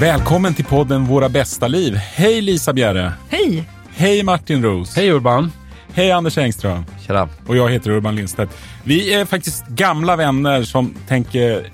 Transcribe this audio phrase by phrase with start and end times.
[0.00, 1.94] Välkommen till podden Våra bästa liv.
[1.94, 3.12] Hej Lisa Bjerre.
[3.28, 3.68] Hej!
[3.88, 4.96] Hej Martin Roos.
[4.96, 5.52] Hej Urban.
[5.92, 6.84] Hej Anders Engström.
[7.06, 7.28] Tjena.
[7.46, 8.56] Och jag heter Urban Lindstedt.
[8.84, 11.72] Vi är faktiskt gamla vänner som tänker...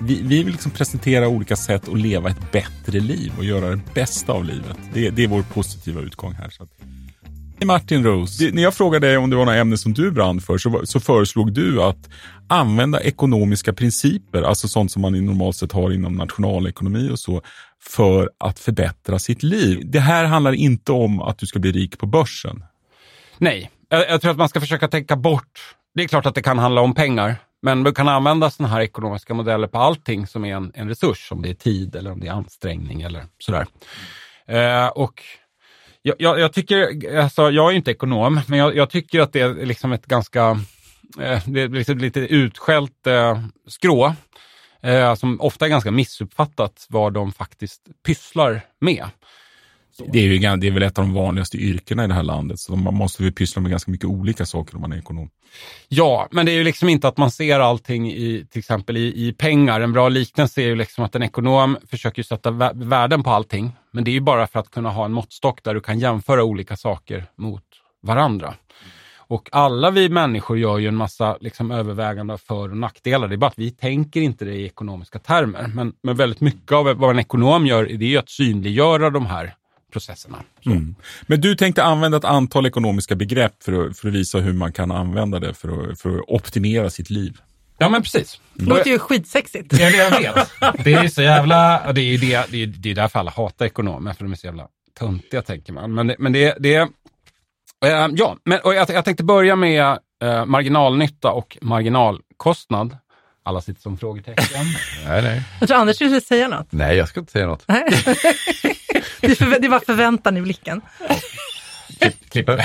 [0.00, 3.80] Vi, vi vill liksom presentera olika sätt att leva ett bättre liv och göra det
[3.94, 4.76] bästa av livet.
[4.92, 6.50] Det, det är vår positiva utgång här.
[7.64, 8.40] Hej Martin Roos.
[8.40, 11.00] När jag frågade dig om det var några ämnen som du brann för så, så
[11.00, 12.10] föreslog du att
[12.48, 17.42] använda ekonomiska principer, alltså sånt som man i normalt sett har inom nationalekonomi och så,
[17.82, 19.82] för att förbättra sitt liv.
[19.84, 22.64] Det här handlar inte om att du ska bli rik på börsen.
[23.38, 25.74] Nej, jag, jag tror att man ska försöka tänka bort.
[25.94, 28.80] Det är klart att det kan handla om pengar, men man kan använda sådana här
[28.80, 32.20] ekonomiska modeller på allting som är en, en resurs, om det är tid eller om
[32.20, 33.66] det är ansträngning eller sådär.
[34.48, 35.22] Eh, och
[36.06, 39.40] jag, jag, jag, tycker, alltså, jag är inte ekonom, men jag, jag tycker att det
[39.40, 40.50] är liksom ett ganska,
[41.20, 44.14] eh, det är liksom lite utskällt eh, skrå,
[44.82, 49.04] eh, som ofta är ganska missuppfattat vad de faktiskt pysslar med.
[49.98, 52.58] Det är, ju, det är väl ett av de vanligaste yrkena i det här landet,
[52.58, 55.30] så man måste väl pyssla med ganska mycket olika saker om man är ekonom.
[55.88, 59.28] Ja, men det är ju liksom inte att man ser allting i till exempel i,
[59.28, 59.80] i pengar.
[59.80, 64.04] En bra liknelse är ju liksom att en ekonom försöker sätta värden på allting, men
[64.04, 66.76] det är ju bara för att kunna ha en måttstock där du kan jämföra olika
[66.76, 67.64] saker mot
[68.02, 68.54] varandra.
[69.26, 73.28] Och alla vi människor gör ju en massa liksom, överväganden av för och nackdelar.
[73.28, 75.70] Det är bara att vi tänker inte det i ekonomiska termer.
[75.74, 79.26] Men, men väldigt mycket av vad en ekonom gör det är ju att synliggöra de
[79.26, 79.54] här
[79.94, 80.38] processerna.
[80.66, 80.94] Mm.
[81.26, 84.72] Men du tänkte använda ett antal ekonomiska begrepp för att, för att visa hur man
[84.72, 87.40] kan använda det för att, för att optimera sitt liv.
[87.78, 88.40] Ja men precis.
[88.54, 89.72] Det låter ju skitsexigt.
[89.72, 90.84] Ja, det jag vet.
[90.84, 94.12] Det är så jävla, det är, det, det är, det är därför alla hatar ekonomer,
[94.12, 95.94] för de är så jävla töntiga tänker man.
[95.94, 96.88] Men det, men det, det äh,
[98.12, 102.96] ja, men, och jag, jag tänkte börja med äh, marginalnytta och marginalkostnad.
[103.42, 104.44] Alla sitter som frågetecken.
[105.06, 105.42] nej, nej.
[105.60, 106.66] Jag tror Anders skulle säga något.
[106.70, 107.66] Nej, jag ska inte säga något.
[109.20, 110.80] det, för, det var förväntan i blicken.
[112.28, 112.50] Klipp.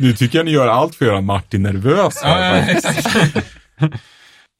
[0.00, 2.20] Nu tycker jag ni gör allt för att göra Martin nervös.
[2.22, 3.88] Ja, ja,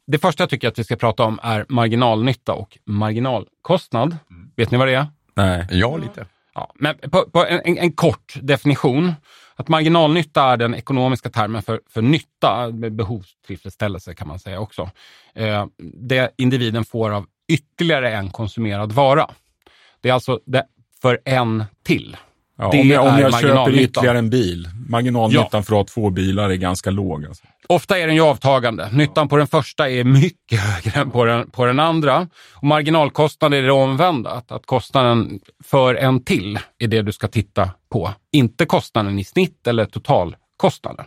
[0.07, 4.17] det första jag tycker att vi ska prata om är marginalnytta och marginalkostnad.
[4.31, 4.51] Mm.
[4.57, 5.07] Vet ni vad det är?
[5.35, 5.67] Nej.
[5.71, 6.27] Ja, lite.
[6.55, 9.13] Ja, men på, på en, en, kort definition.
[9.57, 14.91] Att marginalnytta är den ekonomiska termen för, för nytta, behovstillfredsställelse kan man säga också.
[15.35, 15.67] Eh,
[16.09, 19.31] det individen får av ytterligare en konsumerad vara.
[20.01, 20.65] Det är alltså det
[21.03, 22.17] för en till.
[22.59, 25.63] Ja, om jag, om jag köper ytterligare en bil, marginalnyttan ja.
[25.63, 27.27] för att ha två bilar är ganska låg.
[27.27, 27.45] Alltså.
[27.69, 28.89] Ofta är den ju avtagande.
[28.93, 32.29] Nyttan på den första är mycket högre än på den, på den andra.
[32.55, 37.29] Och marginalkostnaden är det omvända, att, att kostnaden för en till är det du ska
[37.29, 38.11] titta på.
[38.33, 41.07] Inte kostnaden i snitt eller totalkostnaden.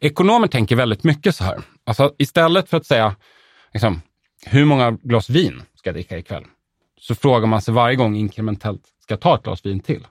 [0.00, 1.58] Ekonomer tänker väldigt mycket så här.
[1.86, 3.16] Alltså istället för att säga
[3.72, 4.02] liksom,
[4.46, 6.44] hur många glas vin ska dricka ikväll?
[7.00, 10.06] Så frågar man sig varje gång inkrementellt, ska jag ta ett glas vin till?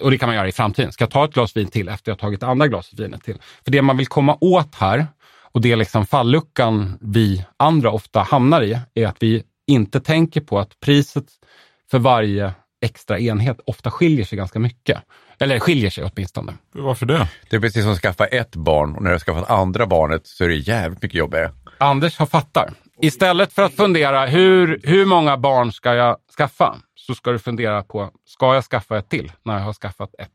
[0.00, 0.92] Och det kan man göra i framtiden.
[0.92, 3.38] Ska jag ta ett glas vin till efter jag tagit andra glas vinet till?
[3.64, 5.06] För det man vill komma åt här,
[5.52, 10.40] och det är liksom falluckan vi andra ofta hamnar i, är att vi inte tänker
[10.40, 11.26] på att priset
[11.90, 12.52] för varje
[12.84, 14.98] extra enhet ofta skiljer sig ganska mycket.
[15.38, 16.54] Eller skiljer sig åtminstone.
[16.72, 17.28] Varför det?
[17.50, 20.26] Det är precis som att skaffa ett barn och när du har skaffat andra barnet
[20.26, 21.52] så är det jävligt mycket jobbigare.
[21.78, 22.72] Anders har fattar.
[23.02, 26.76] Istället för att fundera hur, hur många barn ska jag skaffa?
[26.94, 30.30] Så ska du fundera på, ska jag skaffa ett till när jag har skaffat ett?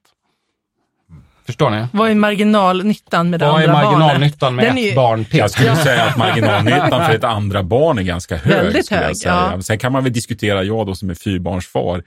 [1.46, 1.86] Förstår ni?
[1.94, 3.90] Vad är marginalnyttan med det Vad andra barnet?
[3.90, 4.96] Vad är marginalnyttan med Den ett är...
[4.96, 5.40] barn till?
[5.40, 8.64] Jag skulle säga att marginalnyttan för ett andra barn är ganska hög.
[8.64, 9.52] Väldigt hög, jag säga.
[9.56, 9.62] ja.
[9.62, 12.04] Sen kan man väl diskutera, jag då som är fyrbarnsfar,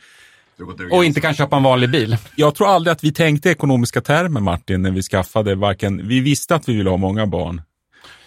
[0.92, 2.16] och inte kan köpa en vanlig bil.
[2.36, 6.08] Jag tror aldrig att vi tänkte ekonomiska termer, Martin, när vi skaffade varken...
[6.08, 7.62] Vi visste att vi ville ha många barn.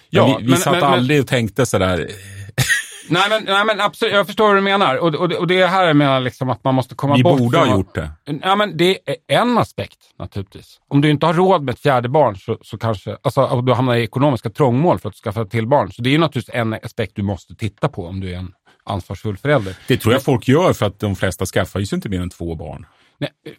[0.10, 2.08] Ja, men vi, vi men, satt men, aldrig och tänkte sådär...
[3.10, 4.96] Nej men, nej, men absolut, jag förstår vad du menar.
[4.96, 7.40] Och, och, och det är här jag menar liksom att man måste komma vi bort
[7.40, 8.12] Vi borde ha gjort det.
[8.42, 10.80] Ja, men det är en aspekt naturligtvis.
[10.88, 13.96] Om du inte har råd med ett fjärde barn så, så kanske, alltså du hamnar
[13.96, 15.92] i ekonomiska trångmål för att skaffa ett till barn.
[15.92, 18.52] Så det är naturligtvis en aspekt du måste titta på om du är en
[18.84, 19.76] ansvarsfull förälder.
[19.88, 22.56] Det tror jag folk gör för att de flesta skaffar ju inte mer än två
[22.56, 22.86] barn.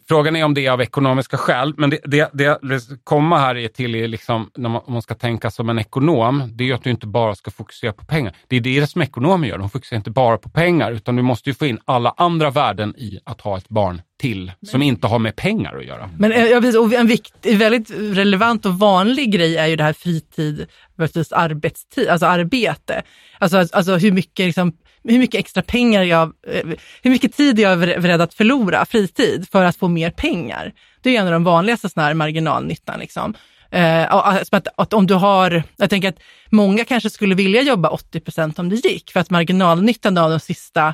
[0.07, 3.57] Frågan är om det är av ekonomiska skäl, men det, det, det, det komma här
[3.57, 6.73] är till är liksom, när man, om man ska tänka som en ekonom, det är
[6.73, 8.35] att du inte bara ska fokusera på pengar.
[8.47, 11.49] Det är det som ekonomer gör, de fokuserar inte bara på pengar, utan du måste
[11.49, 15.19] ju få in alla andra värden i att ha ett barn till, som inte har
[15.19, 16.09] med pengar att göra.
[16.17, 20.67] Men eh, ja, en vikt, väldigt relevant och vanlig grej är ju det här fritid
[20.95, 23.01] versus arbetstid, alltså arbete.
[23.39, 24.73] Alltså, alltså hur mycket liksom,
[25.09, 26.65] hur mycket extra pengar jag, eh,
[27.01, 30.73] hur mycket tid jag är beredd att förlora, fritid, för att få mer pengar.
[31.01, 32.99] Det är en av de vanligaste såna här marginalnyttan.
[32.99, 33.33] Liksom.
[33.71, 36.19] Eh, alltså att, att, om du har, jag tänker att
[36.49, 40.39] många kanske skulle vilja jobba 80 procent om det gick, för att marginalnyttan av de
[40.39, 40.93] sista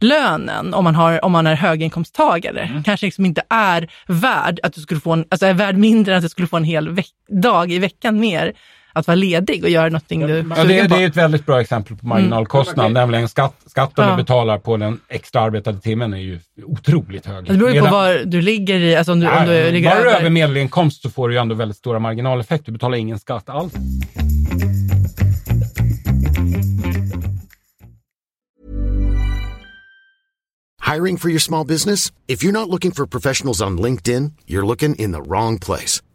[0.00, 2.82] lönen, om man, har, om man är höginkomsttagare, mm.
[2.82, 6.18] kanske liksom inte är värd att du skulle få en, alltså är värd mindre än
[6.18, 8.52] att du skulle få en hel dag i veckan mer
[8.92, 11.96] att vara ledig och göra någonting du ja, det, det är ett väldigt bra exempel
[11.96, 12.92] på marginalkostnad, mm.
[12.92, 14.10] nämligen skatt, skatten ja.
[14.10, 17.44] du betalar på den extra arbetade timmen är ju otroligt hög.
[17.44, 18.96] Det beror ju på var du ligger i.
[18.96, 20.20] Alltså om du, ja, om du ligger bara över.
[20.20, 22.66] över medelinkomst så får du ju ändå väldigt stora marginaleffekter.
[22.66, 23.72] Du betalar ingen skatt alls.
[30.92, 32.12] Hiring for your small business?
[32.26, 36.02] If you're not looking for professionals on LinkedIn, you're looking in the wrong place.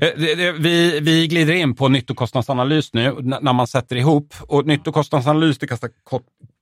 [0.00, 4.34] Eh, vi, vi glider in på nyttokostnadsanalys nu när man sätter ihop.
[4.40, 5.90] Och nyttokostnadsanalys, det kastar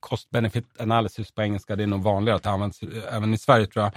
[0.01, 3.39] cost benefit analysis på engelska, det är nog vanligare att det används eh, även i
[3.39, 3.93] Sverige tror jag.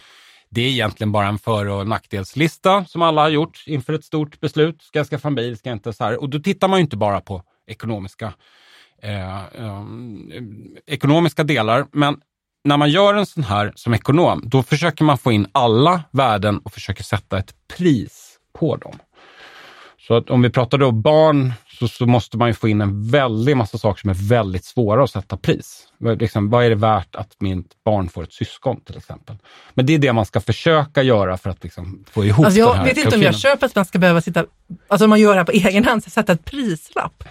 [0.50, 4.40] Det är egentligen bara en för och nackdelslista som alla har gjort inför ett stort
[4.40, 4.82] beslut.
[4.82, 5.58] Ska jag skaffa en bil?
[5.58, 5.94] Ska jag inte?
[5.94, 6.22] Så här.
[6.22, 8.34] Och då tittar man ju inte bara på ekonomiska,
[9.02, 9.84] eh, eh,
[10.88, 12.18] ekonomiska delar, men
[12.64, 16.58] när man gör en sån här som ekonom, då försöker man få in alla värden
[16.58, 19.00] och försöker sätta ett pris på dem.
[20.08, 23.10] Så att om vi pratar då barn så, så, måste man ju få in en
[23.10, 25.88] väldig massa saker som är väldigt svåra att sätta pris.
[26.20, 29.36] Liksom, vad är det värt att mitt barn får ett syskon till exempel?
[29.74, 32.70] Men det är det man ska försöka göra för att liksom få ihop alltså jag
[32.70, 34.46] den här vet inte om jag köper att man ska behöva sitta,
[34.88, 37.24] alltså om man gör det här på egen hand, sätta ett prislapp.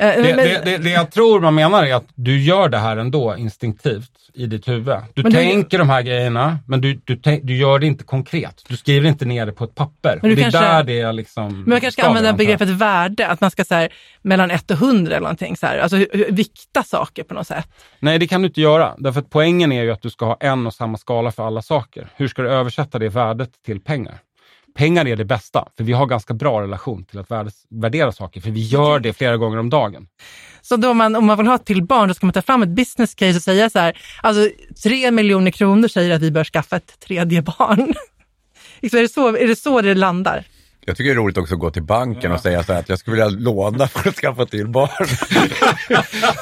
[0.00, 2.96] Eh, det, det, det, det, jag tror man menar är att du gör det här
[2.96, 4.96] ändå instinktivt i ditt huvud.
[5.14, 8.64] Du men tänker du, de här grejerna, men du, du, du gör det inte konkret.
[8.68, 10.18] Du skriver inte ner det på ett papper.
[10.22, 11.52] Men det är kanske, där det är liksom...
[11.52, 13.88] Men man kanske ska använda begreppet värde, att man ska så
[14.22, 15.56] mellan 1 och 100 eller någonting.
[15.56, 17.68] Så här, alltså vikta saker på något sätt.
[17.98, 18.94] Nej, det kan du inte göra.
[18.98, 21.62] Därför att poängen är ju att du ska ha en och samma skala för alla
[21.62, 22.08] saker.
[22.16, 24.18] Hur ska du översätta det värdet till pengar?
[24.74, 27.30] Pengar är det bästa, för vi har ganska bra relation till att
[27.70, 30.06] värdera saker, för vi gör det flera gånger om dagen.
[30.62, 32.62] Så då man, om man vill ha ett till barn, då ska man ta fram
[32.62, 34.50] ett business case och säga så här, alltså
[34.82, 37.94] tre miljoner kronor säger att vi bör skaffa ett tredje barn.
[38.80, 40.44] är, det så, är det så det landar?
[40.84, 42.88] Jag tycker det är roligt också att gå till banken och säga så här att
[42.88, 44.88] jag skulle vilja låna för att skaffa till barn.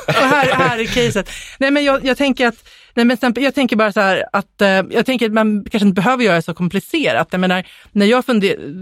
[0.06, 1.30] och här, här är caset.
[1.58, 2.68] Nej men jag, jag tänker att
[2.98, 6.02] Nej, men jag tänker bara så här att eh, jag tänker att man kanske inte
[6.02, 7.28] behöver göra det så komplicerat.
[7.30, 8.24] Jag menar, när jag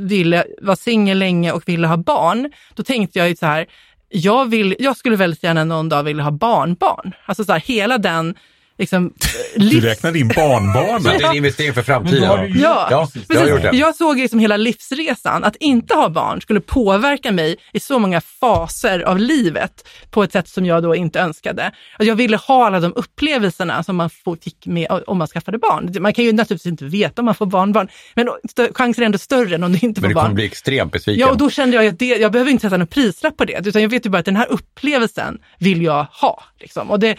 [0.08, 3.66] ville vara singel länge och ville ha barn, då tänkte jag ju så här,
[4.08, 7.12] jag, vill, jag skulle väldigt gärna någon dag vilja ha barnbarn.
[7.26, 8.34] Alltså så här, hela den
[8.78, 9.12] liksom,
[9.54, 9.70] livs...
[9.72, 11.02] Du räknar in barnbarnen.
[11.02, 12.22] det är en investering för framtiden.
[12.22, 12.46] Ja,
[12.90, 13.70] ja jag, gjort det.
[13.72, 15.44] jag såg liksom hela livsresan.
[15.44, 20.32] Att inte ha barn skulle påverka mig i så många faser av livet på ett
[20.32, 21.72] sätt som jag då inte önskade.
[21.98, 26.02] Jag ville ha alla de upplevelserna som man fick med om man skaffade barn.
[26.02, 28.28] Man kan ju naturligtvis inte veta om man får barnbarn, men
[28.74, 30.14] chansen är ändå större än om du inte får barn.
[30.14, 31.20] Men du kommer bli extremt besviken.
[31.20, 33.60] Ja, och då kände jag att det, jag behöver inte sätta någon prislapp på det,
[33.64, 36.42] utan jag vet ju bara att den här upplevelsen vill jag ha.
[36.60, 36.90] Liksom.
[36.90, 37.16] Och det,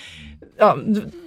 [0.57, 0.77] ja,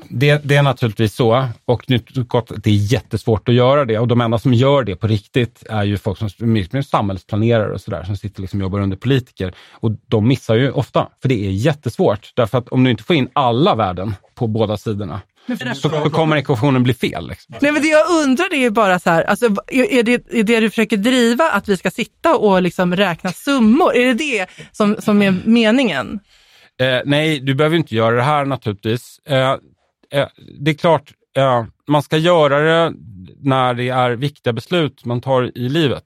[0.09, 4.39] det, det, är naturligtvis så och det är jättesvårt att göra det och de enda
[4.39, 8.41] som gör det på riktigt är ju folk som är samhällsplanerare och sådär som sitter
[8.41, 12.59] liksom och jobbar under politiker och de missar ju ofta för det är jättesvårt därför
[12.59, 15.21] att om du inte får in alla värden på båda sidorna
[15.75, 17.29] så, kommer ekvationen bli fel.
[17.29, 17.55] Liksom.
[17.61, 20.71] Nej, men det jag undrar är bara så här, alltså, är, det, är det du
[20.71, 23.97] försöker driva att vi ska sitta och liksom räkna summor?
[23.97, 26.21] Är det det som, som är meningen?
[26.81, 29.21] Eh, nej, du behöver inte göra det här naturligtvis.
[29.25, 29.57] Eh,
[30.11, 32.95] eh, det är klart, eh, man ska göra det
[33.41, 36.05] när det är viktiga beslut man tar i livet.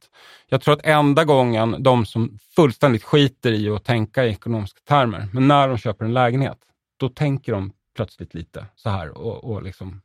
[0.49, 5.28] Jag tror att enda gången de som fullständigt skiter i att tänka i ekonomiska termer,
[5.33, 6.59] men när de köper en lägenhet,
[6.97, 10.00] då tänker de plötsligt lite så här och, och liksom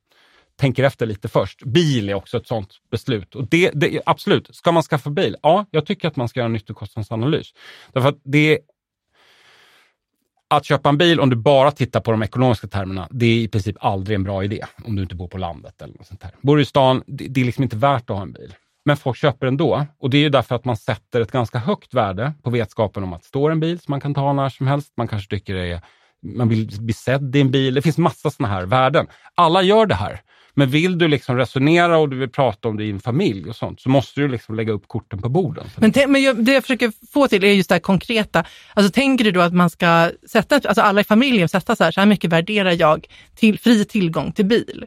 [0.60, 1.64] tänker efter lite först.
[1.64, 3.36] Bil är också ett sådant beslut.
[3.36, 5.36] Och det, det, absolut, ska man skaffa bil?
[5.42, 7.54] Ja, jag tycker att man ska göra en nyttokostnadsanalys.
[7.94, 8.60] Därför att det
[10.50, 13.48] att köpa en bil om du bara tittar på de ekonomiska termerna, det är i
[13.48, 16.32] princip aldrig en bra idé om du inte bor på landet eller något sånt här.
[16.42, 18.56] Bor du i stan, det, det är liksom inte värt att ha en bil.
[18.86, 21.94] Men folk köper ändå och det är ju därför att man sätter ett ganska högt
[21.94, 24.68] värde på vetskapen om att det står en bil som man kan ta när som
[24.68, 24.94] helst.
[24.98, 25.82] Man kanske tycker det är,
[26.24, 27.74] man vill bli sedd i en bil.
[27.74, 29.08] Det finns massa sådana här värden.
[29.36, 30.22] Alla gör det här.
[30.54, 33.90] Men vill du liksom resonera och du vill prata om din familj och sånt, så
[33.90, 35.66] måste du liksom lägga upp korten på borden.
[35.76, 38.46] Men, men jag, det jag försöker få till är just det här konkreta.
[38.74, 41.92] Alltså tänker du då att man ska sätta, alltså alla i familjen sätta så här,
[41.92, 44.86] så här mycket värderar jag till fri tillgång till bil.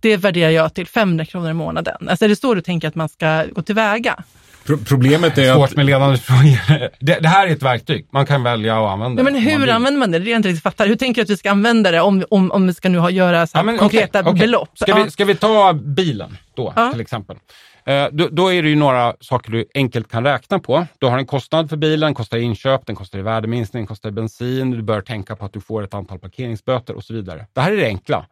[0.00, 2.08] Det värderar jag till 500 kronor i månaden.
[2.08, 4.24] Alltså är det så du tänker att man ska gå tillväga?
[4.64, 5.76] Pro problemet är Svårt att...
[5.76, 6.90] med ledande frågor.
[7.00, 8.06] Det, det, här är ett verktyg.
[8.10, 9.30] Man kan välja att använda det.
[9.30, 10.18] Men hur använder man det?
[10.18, 10.86] Det är jag inte riktigt fattar.
[10.86, 13.10] Hur tänker du att vi ska använda det om, om, om vi ska nu ha,
[13.10, 14.40] göra så ja, men, konkreta okay, okay.
[14.40, 14.70] belopp?
[14.74, 15.02] Ska, ja.
[15.04, 16.90] vi, ska vi ta bilen då, ja.
[16.92, 17.36] till exempel?
[17.84, 20.86] Eh, då, då, är det ju några saker du enkelt kan räkna på.
[20.98, 24.70] Du har en kostnad för bilen, kostar inköp, den kostar i värdeminskning, den kostar bensin,
[24.70, 27.46] du bör tänka på att du får ett antal parkeringsböter och så vidare.
[27.52, 28.26] Det här är det enkla.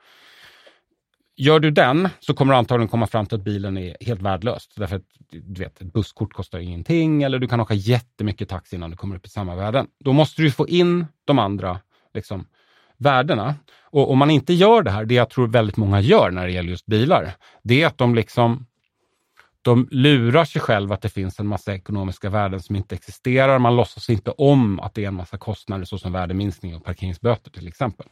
[1.41, 4.69] Gör du den så kommer du antagligen komma fram till att bilen är helt värdelös.
[4.77, 8.91] Därför att du vet, ett busskort kostar ingenting eller du kan åka jättemycket taxi innan
[8.91, 9.87] du kommer upp i samma värden.
[10.05, 11.81] Då måste du få in de andra
[12.15, 12.47] liksom,
[12.97, 13.55] värdena.
[13.83, 16.53] Och om man inte gör det här, det jag tror väldigt många gör när det
[16.53, 18.67] gäller just bilar, det är att de liksom
[19.63, 23.59] de lurar sig själva att det finns en massa ekonomiska värden som inte existerar.
[23.59, 27.69] Man låtsas inte om att det är en massa kostnader såsom värdeminskning och parkeringsböter till
[27.69, 28.07] exempel.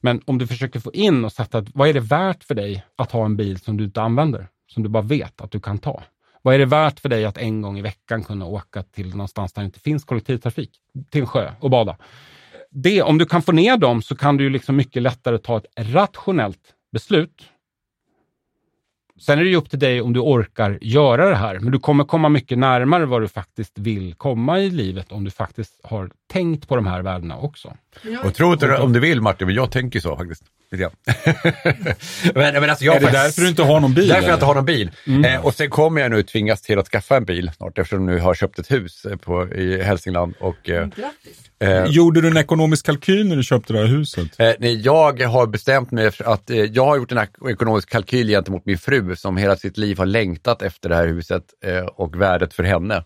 [0.00, 3.12] Men om du försöker få in och sätta, vad är det värt för dig att
[3.12, 4.48] ha en bil som du inte använder?
[4.66, 6.02] Som du bara vet att du kan ta?
[6.42, 9.52] Vad är det värt för dig att en gång i veckan kunna åka till någonstans
[9.52, 10.70] där det inte finns kollektivtrafik?
[11.10, 11.96] Till en sjö och bada.
[12.70, 15.66] Det, om du kan få ner dem så kan du liksom mycket lättare ta ett
[15.76, 17.50] rationellt beslut
[19.20, 21.78] Sen är det ju upp till dig om du orkar göra det här, men du
[21.78, 26.10] kommer komma mycket närmare vad du faktiskt vill komma i livet om du faktiskt har
[26.32, 27.76] tänkt på de här värdena också.
[28.24, 30.42] Och tro inte om du vill Martin, men jag tänker så faktiskt.
[32.34, 34.08] men, men alltså jag är det faktiskt, därför du inte har någon bil?
[34.08, 34.28] Därför eller?
[34.28, 34.90] jag inte har någon bil.
[35.06, 35.24] Mm.
[35.24, 38.14] Eh, och sen kommer jag nu tvingas till att skaffa en bil snart eftersom jag
[38.16, 40.34] nu har köpt ett hus eh, på, i Hälsingland.
[40.40, 40.88] Och, eh,
[41.60, 44.40] Eh, Gjorde du en ekonomisk kalkyl när du köpte det här huset?
[44.40, 48.28] Eh, nej, jag har bestämt mig för att eh, jag har gjort en ekonomisk kalkyl
[48.28, 52.20] gentemot min fru som hela sitt liv har längtat efter det här huset eh, och
[52.20, 53.04] värdet för henne.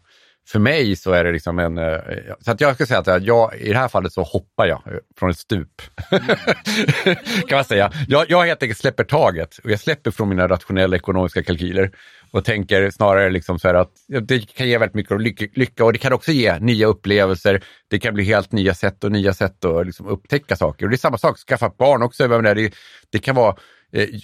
[0.49, 1.79] För mig så är det liksom en...
[1.79, 1.99] Eh,
[2.41, 4.83] så att jag ska säga att eh, jag, i det här fallet så hoppar jag
[4.87, 5.83] eh, från ett stup.
[7.49, 7.93] kan man säga.
[8.09, 11.91] Jag, jag helt enkelt släpper taget och jag släpper från mina rationella ekonomiska kalkyler
[12.31, 13.91] och tänker snarare liksom så här att
[14.23, 17.65] det kan ge väldigt mycket lycka och det kan också ge nya upplevelser.
[17.89, 20.87] Det kan bli helt nya sätt och nya sätt att liksom upptäcka saker.
[20.87, 22.29] Och det är samma sak, skaffa barn också.
[22.29, 22.73] Det,
[23.11, 23.57] det kan vara,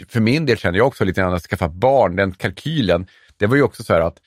[0.08, 3.06] för min del känner jag också lite grann att skaffa barn, den kalkylen,
[3.36, 4.18] det var ju också så här att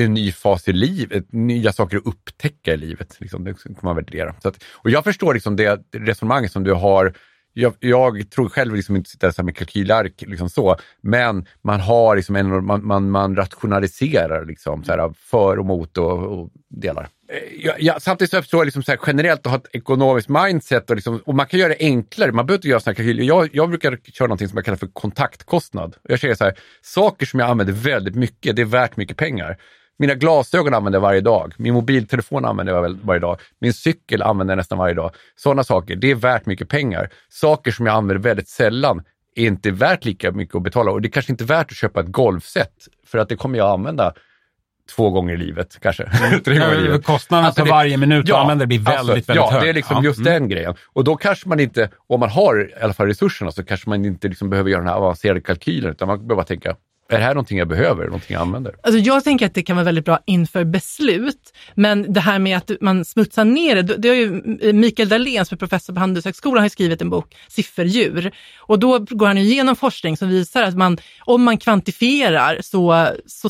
[0.00, 3.16] det är en ny fas i livet, nya saker att upptäcka i livet.
[3.20, 4.34] Liksom, det kan man värdera.
[4.42, 7.14] Så att, och jag förstår liksom det resonemanget som du har
[7.52, 12.36] jag, jag, tror själv liksom inte sitta med kalkylark, liksom så, men man har liksom
[12.36, 17.08] en, man, man, man rationaliserar liksom, så här, för och mot och, och delar.
[17.28, 20.28] Eh, ja, ja, samtidigt så förstår jag liksom så här, generellt att ha ett ekonomiskt
[20.28, 22.32] mindset och, liksom, och man kan göra det enklare.
[22.32, 23.24] Man behöver inte göra sådana kalkyler.
[23.24, 25.96] Jag, jag brukar köra någonting som jag kallar för kontaktkostnad.
[26.02, 29.56] Jag säger så här, saker som jag använder väldigt mycket, det är värt mycket pengar.
[30.00, 31.54] Mina glasögon använder jag varje dag.
[31.56, 33.40] Min mobiltelefon använder jag varje dag.
[33.60, 35.10] Min cykel använder jag nästan varje dag.
[35.36, 37.10] Sådana saker, det är värt mycket pengar.
[37.28, 39.02] Saker som jag använder väldigt sällan
[39.36, 42.00] är inte värt lika mycket att betala och det är kanske inte värt att köpa
[42.00, 42.72] ett golfset
[43.06, 44.14] för att det kommer jag använda
[44.96, 46.02] två gånger i livet kanske.
[46.02, 46.40] Mm.
[46.44, 47.04] Tre gånger i livet.
[47.04, 49.60] Kostnaden alltså för varje minut du använder blir väldigt, alltså, väldigt ja, hög.
[49.60, 50.04] Ja, det är liksom ja.
[50.04, 50.32] just mm.
[50.32, 50.74] den grejen.
[50.92, 54.04] Och då kanske man inte, om man har i alla fall resurserna, så kanske man
[54.04, 56.76] inte liksom behöver göra den här avancerade kalkylen, utan man behöver bara tänka
[57.10, 58.74] är det här någonting jag behöver, någonting jag använder?
[58.82, 62.56] Alltså jag tänker att det kan vara väldigt bra inför beslut, men det här med
[62.56, 66.62] att man smutsar ner det, det har ju Mikael Dahlén som är professor på Handelshögskolan
[66.62, 70.98] har skrivit en bok, Sifferdjur, och då går han igenom forskning som visar att man,
[71.20, 73.48] om man kvantifierar så, så,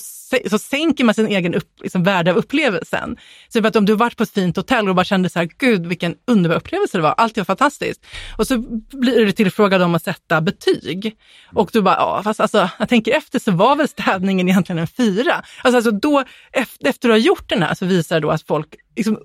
[0.51, 3.17] så sänker man sin egen upp, liksom, värde av upplevelsen.
[3.49, 5.49] Så att om du har varit på ett fint hotell och bara kände så här,
[5.59, 8.07] gud vilken underbar upplevelse det var, allt var fantastiskt.
[8.37, 8.59] Och så
[8.93, 11.17] blir du tillfrågad om att sätta betyg.
[11.55, 14.87] Och du bara, ja fast alltså, jag tänker efter så var väl städningen egentligen en
[14.87, 15.45] fyra.
[15.63, 18.43] Alltså, alltså då, efter, efter du har gjort den här så visar det då att
[18.43, 19.19] folk liksom,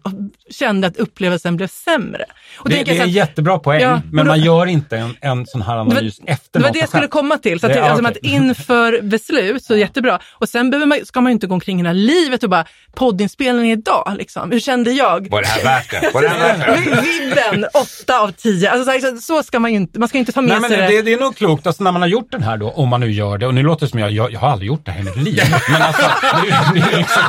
[0.49, 2.25] kände att upplevelsen blev sämre.
[2.57, 5.45] Och det, det är en jättebra poäng, ja, men då, man gör inte en, en
[5.45, 7.59] sån här analys det var, efter Det var det jag skulle komma till.
[7.59, 8.11] Så att, det, alltså, okay.
[8.11, 10.19] att inför beslut så jättebra.
[10.31, 14.13] Och sen behöver man, ska man inte gå omkring hela livet och bara poddinspelningen idag,
[14.17, 14.51] liksom.
[14.51, 15.29] hur kände jag?
[15.29, 16.11] Var det här värt det?
[16.13, 17.01] Var det här värt det?
[17.01, 18.71] Vidden, åtta av tio.
[18.71, 20.89] Alltså, så, så, ska man ju inte, man ska inte ta med Nej, sig men
[20.89, 21.01] det.
[21.01, 23.11] Det är nog klokt, alltså, när man har gjort den här då, om man nu
[23.11, 25.01] gör det, och nu låter det som jag, jag, jag har aldrig gjort det här
[25.01, 27.21] i mitt liv, men alltså, det, det, är liksom,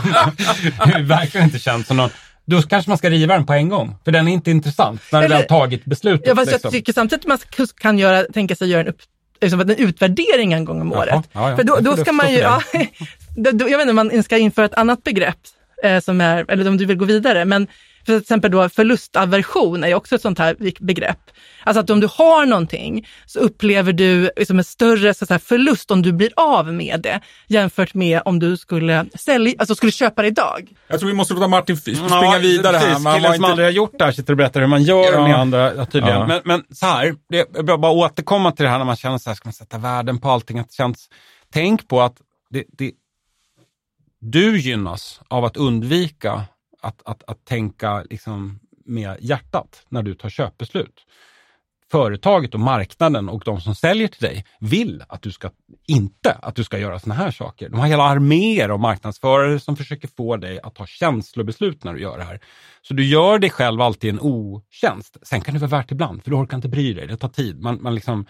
[0.87, 2.11] det är verkligen inte känt som någon
[2.47, 5.19] då kanske man ska riva den på en gång, för den är inte intressant när
[5.19, 6.27] Eller, du väl tagit beslutet.
[6.27, 6.69] Ja, fast liksom.
[6.69, 9.01] jag tycker samtidigt att man kan göra, tänka sig göra en, upp,
[9.41, 11.09] liksom en utvärdering en gång om året.
[11.15, 11.57] Jaha, ja, ja.
[11.57, 12.63] För då, då ska man ju, ja,
[13.37, 15.39] då, jag vet inte om man ska införa ett annat begrepp,
[15.83, 17.67] eh, som är, eller om du vill gå vidare, men
[18.07, 21.19] till exempel då förlustaversion är också ett sånt här begrepp.
[21.65, 25.91] Alltså att om du har någonting så upplever du liksom en större så säga, förlust
[25.91, 30.23] om du blir av med det jämfört med om du skulle, sälja, alltså skulle köpa
[30.23, 30.75] det idag.
[30.89, 32.99] Jag tror vi måste låta Martin springa ja, vidare precis, här.
[32.99, 33.51] Man killen som inte...
[33.51, 35.19] aldrig har gjort det här sitter och berättar hur man gör ja.
[35.19, 36.21] och ni andra tydligen.
[36.21, 36.27] Ja.
[36.27, 39.31] Men, men så här, det, jag bara återkomma till det här när man känner så
[39.31, 40.59] här, ska man sätta värden på allting?
[40.59, 41.09] Att det känns,
[41.53, 42.17] tänk på att
[42.51, 42.93] det, det,
[44.21, 46.45] du gynnas av att undvika
[46.87, 51.07] att, att, att tänka liksom med hjärtat när du tar köpbeslut.
[51.91, 55.51] Företaget och marknaden och de som säljer till dig vill att du ska
[55.87, 57.69] inte att du ska göra såna här saker.
[57.69, 62.01] De har hela arméer av marknadsförare som försöker få dig att ta känslobeslut när du
[62.01, 62.41] gör det här.
[62.83, 65.17] Så du gör dig själv alltid en otjänst.
[65.23, 67.07] Sen kan det vara värt ibland, för du orkar inte bry dig.
[67.07, 67.61] Det tar tid.
[67.61, 68.27] Man, man liksom,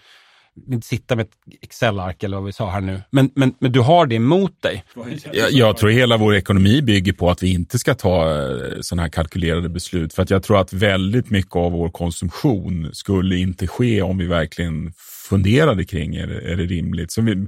[0.67, 3.01] inte sitta med ett Excel-ark eller vad vi sa här nu.
[3.09, 4.83] Men, men, men du har det emot dig.
[5.31, 9.01] Jag, jag tror hela vår ekonomi bygger på att vi inte ska ta eh, sådana
[9.01, 10.13] här kalkylerade beslut.
[10.13, 14.25] För att jag tror att väldigt mycket av vår konsumtion skulle inte ske om vi
[14.25, 14.93] verkligen
[15.29, 17.11] funderade kring är det, är det rimligt.
[17.11, 17.47] Så vi,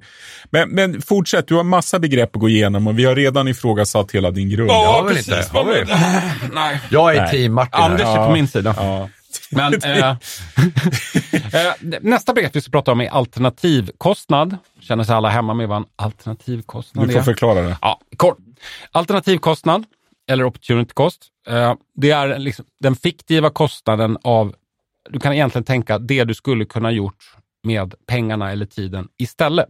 [0.50, 4.12] men, men fortsätt, du har massa begrepp att gå igenom och vi har redan ifrågasatt
[4.12, 4.70] hela din grund.
[4.70, 5.28] Ja, precis.
[5.28, 5.50] Inte.
[5.54, 5.86] Har vi?
[6.54, 6.82] Nej.
[6.90, 7.84] Jag är team Martin.
[7.84, 8.76] Anders är på min sida.
[8.78, 9.10] Ja.
[9.52, 10.16] Men, eh, eh,
[12.02, 14.58] nästa begrepp vi ska prata om är alternativkostnad.
[14.80, 17.08] Känner sig alla hemma med vad en alternativkostnad är?
[17.08, 17.78] Du får förklara det.
[17.82, 18.38] Ja, kort.
[18.92, 19.86] Alternativkostnad,
[20.32, 24.56] eller opportunity cost, eh, det är liksom den fiktiva kostnaden av,
[25.10, 29.70] du kan egentligen tänka det du skulle kunna gjort med pengarna eller tiden istället.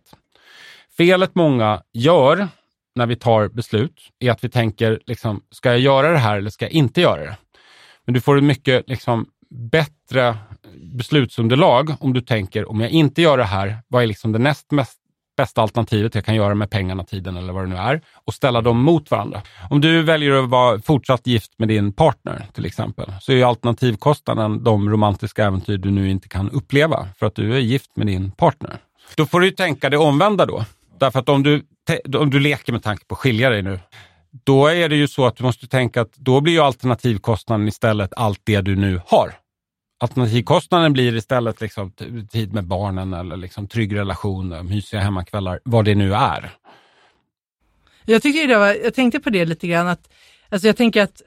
[0.98, 2.48] Felet många gör
[2.96, 6.50] när vi tar beslut är att vi tänker, liksom, ska jag göra det här eller
[6.50, 7.38] ska jag inte göra det?
[8.06, 10.38] Men du får ett mycket liksom, bättre
[10.94, 14.72] beslutsunderlag om du tänker, om jag inte gör det här, vad är liksom det näst
[14.72, 15.00] mest
[15.38, 18.62] bästa alternativet jag kan göra med pengarna, tiden eller vad det nu är och ställa
[18.62, 19.42] dem mot varandra.
[19.70, 24.64] Om du väljer att vara fortsatt gift med din partner till exempel, så är alternativkostnaden
[24.64, 28.32] de romantiska äventyr du nu inte kan uppleva för att du är gift med din
[28.32, 28.78] partner.
[29.16, 30.66] Då får du tänka det omvända då.
[31.00, 31.64] Därför att om du,
[32.18, 33.80] om du leker med tanke på att skilja dig nu,
[34.32, 38.14] då är det ju så att du måste tänka att då blir ju alternativkostnaden istället
[38.16, 39.34] allt det du nu har.
[40.00, 41.92] Alternativkostnaden blir istället liksom
[42.32, 46.52] tid med barnen eller liksom trygg relation, mysiga hemmakvällar, vad det nu är.
[48.06, 50.10] Jag, tyckte det var, jag tänkte på det lite grann, att
[50.50, 51.22] alltså jag tänker att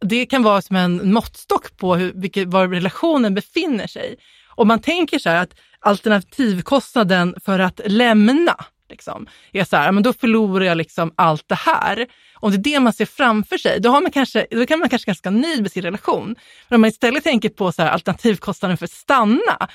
[0.00, 4.16] det kan vara som en måttstock på hur, vilket, var relationen befinner sig.
[4.48, 8.56] Om man tänker så här att alternativkostnaden för att lämna
[8.90, 12.06] liksom, är så här, men då förlorar jag liksom allt det här.
[12.34, 14.88] Om det är det man ser framför sig, då, har man kanske, då kan man
[14.88, 16.36] kanske ganska nöjd med sin relation.
[16.68, 19.68] Men om man istället tänker på så här, alternativkostnaden för att stanna,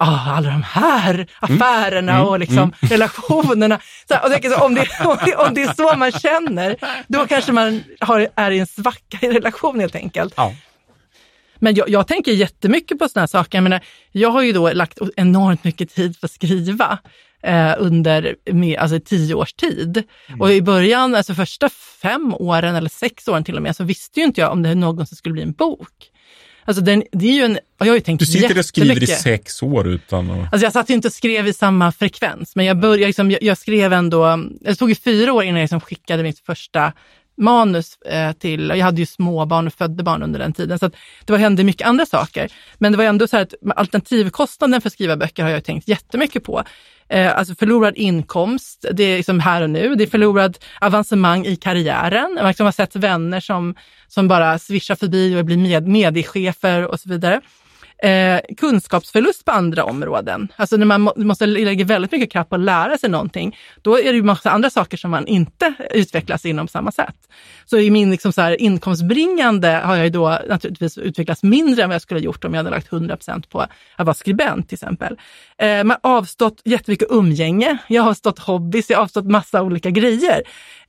[0.00, 1.26] oh, alla de här mm.
[1.40, 2.26] affärerna mm.
[2.26, 2.72] och liksom mm.
[2.80, 3.80] relationerna.
[4.08, 6.76] Så, och så, om, det, om, det, om det är så man känner,
[7.08, 10.34] då kanske man har, är i en svacka i relation helt enkelt.
[10.36, 10.54] Ja.
[11.58, 13.58] Men jag, jag tänker jättemycket på sådana här saker.
[13.58, 13.80] Jag, menar,
[14.12, 16.98] jag har ju då lagt enormt mycket tid på att skriva
[17.42, 20.02] eh, under med, alltså, tio års tid.
[20.28, 20.40] Mm.
[20.40, 21.68] Och i början, alltså första
[22.02, 24.74] fem åren eller sex åren till och med, så visste ju inte jag om det
[24.74, 26.08] någonsin skulle bli en bok.
[26.64, 29.06] Alltså den, det är ju en, jag har ju tänkt Du sitter och skriver i
[29.06, 30.52] sex år utan att...
[30.52, 33.42] Alltså jag satt ju inte och skrev i samma frekvens, men jag, började, liksom, jag,
[33.42, 36.92] jag skrev ändå, det tog ju fyra år innan jag liksom skickade mitt första
[37.42, 40.94] manus eh, till, jag hade ju småbarn och födde barn under den tiden, så att
[41.24, 42.52] det var, hände mycket andra saker.
[42.78, 45.88] Men det var ändå så här att alternativkostnaden för att skriva böcker har jag tänkt
[45.88, 46.64] jättemycket på.
[47.08, 49.94] Eh, alltså förlorad inkomst, det är liksom här och nu.
[49.94, 52.34] Det är förlorad avancemang i karriären.
[52.34, 53.74] Man liksom har sett vänner som,
[54.08, 57.40] som bara svischar förbi och blir med, mediechefer och så vidare
[58.02, 60.48] eh, kunskapsförlust på andra områden.
[60.56, 63.98] Alltså när man må, måste lägga väldigt mycket kraft på att lära sig någonting, då
[63.98, 67.16] är det ju massa andra saker som man inte utvecklas inom samma sätt.
[67.64, 71.88] Så i min liksom så här, inkomstbringande har jag ju då naturligtvis utvecklats mindre än
[71.88, 73.70] vad jag skulle ha gjort om jag hade lagt 100% på att
[74.06, 75.16] vara skribent till exempel.
[75.62, 79.90] Eh, man har avstått jättemycket umgänge, jag har avstått hobbys, jag har avstått massa olika
[79.90, 80.42] grejer.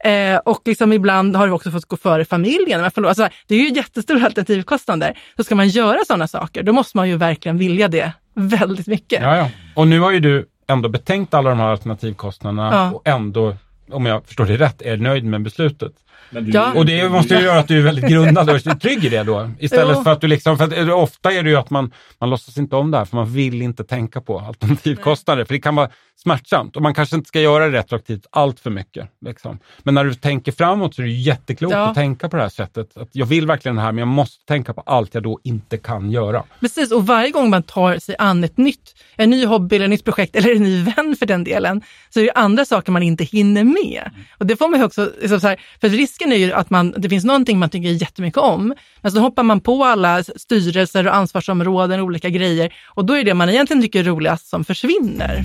[0.05, 2.83] Eh, och liksom ibland har det också fått gå före familjen.
[2.83, 5.17] Alltså, det är ju jättestora alternativkostnader.
[5.37, 9.21] Så ska man göra sådana saker, då måste man ju verkligen vilja det väldigt mycket.
[9.21, 9.49] Ja, ja.
[9.75, 12.91] Och nu har ju du ändå betänkt alla de här alternativkostnaderna ja.
[12.91, 13.55] och ändå,
[13.91, 15.93] om jag förstår det rätt, är nöjd med beslutet.
[16.29, 16.73] Du, ja.
[16.73, 19.51] Och det måste ju göra att du är väldigt grundad och trygg i det då.
[19.59, 20.03] Istället jo.
[20.03, 22.75] för att du liksom, för att ofta är det ju att man, man låtsas inte
[22.75, 25.37] om det här för man vill inte tänka på alternativkostnader.
[25.37, 25.47] Nej.
[25.47, 25.89] För det kan vara
[26.23, 29.09] smärtsamt och man kanske inte ska göra det retroaktivt allt för mycket.
[29.25, 29.59] Liksom.
[29.83, 31.87] Men när du tänker framåt så är det jätteklokt ja.
[31.87, 32.97] att tänka på det här sättet.
[32.97, 35.77] Att jag vill verkligen det här men jag måste tänka på allt jag då inte
[35.77, 36.43] kan göra.
[36.59, 39.89] Precis, och varje gång man tar sig an ett nytt, en ny hobby eller ett
[39.89, 43.03] nytt projekt eller en ny vän för den delen, så är det andra saker man
[43.03, 44.11] inte hinner med.
[44.37, 46.93] Och det får man ju också, liksom så här, för risken är ju att man,
[46.97, 51.15] det finns någonting man tycker jättemycket om, men så hoppar man på alla styrelser och
[51.15, 55.43] ansvarsområden och olika grejer och då är det man egentligen tycker är roligast som försvinner.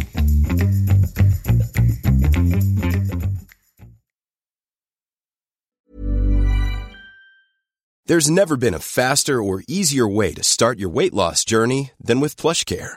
[8.08, 12.20] There's never been a faster or easier way to start your weight loss journey than
[12.20, 12.96] with PlushCare.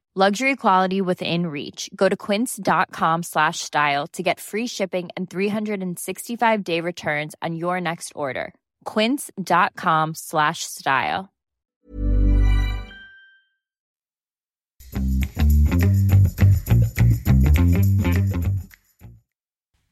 [0.15, 1.89] luxury quality within reach.
[1.95, 7.79] Go to quince.com slash style to get free shipping and 365 day returns on your
[7.79, 8.53] next order.
[8.83, 11.29] quince.com slash style.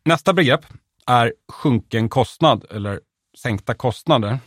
[0.05, 0.65] Nästa begrepp
[1.08, 2.99] är sjunken kostnad eller
[3.38, 4.39] sänkta kostnader.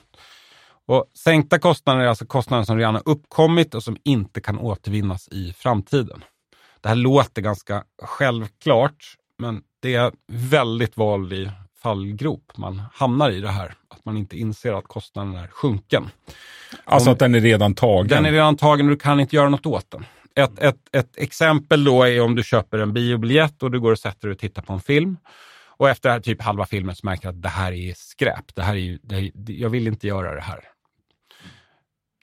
[0.87, 5.29] Och sänkta kostnader är alltså kostnader som redan har uppkommit och som inte kan återvinnas
[5.29, 6.25] i framtiden.
[6.81, 11.51] Det här låter ganska självklart, men det är väldigt vanlig
[11.83, 13.75] fallgrop man hamnar i det här.
[13.89, 16.11] Att man inte inser att kostnaden är sjunken.
[16.85, 18.09] Alltså om, att den är redan tagen?
[18.09, 20.05] Den är redan tagen och du kan inte göra något åt den.
[20.35, 23.99] Ett, ett, ett exempel då är om du köper en biobiljett och du går och
[23.99, 25.17] sätter dig och tittar på en film.
[25.83, 28.55] Och efter typ halva filmen så märker jag att det här är skräp.
[28.55, 30.61] Det här är, det är, jag vill inte göra det här.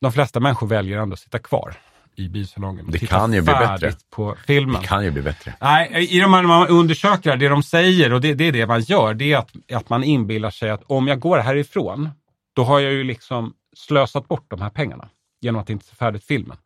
[0.01, 1.75] De flesta människor väljer ändå att sitta kvar
[2.15, 2.91] i biosalongen.
[2.91, 3.93] Det kan ju bli bättre.
[4.09, 4.81] på filmen.
[4.81, 5.53] Det kan ju bli bättre.
[5.61, 8.67] Nej, i de här, när man undersöker det de säger och det, det är det
[8.67, 12.09] man gör, det är att, att man inbillar sig att om jag går härifrån,
[12.55, 15.09] då har jag ju liksom slösat bort de här pengarna
[15.41, 16.57] genom att inte se färdigt filmen.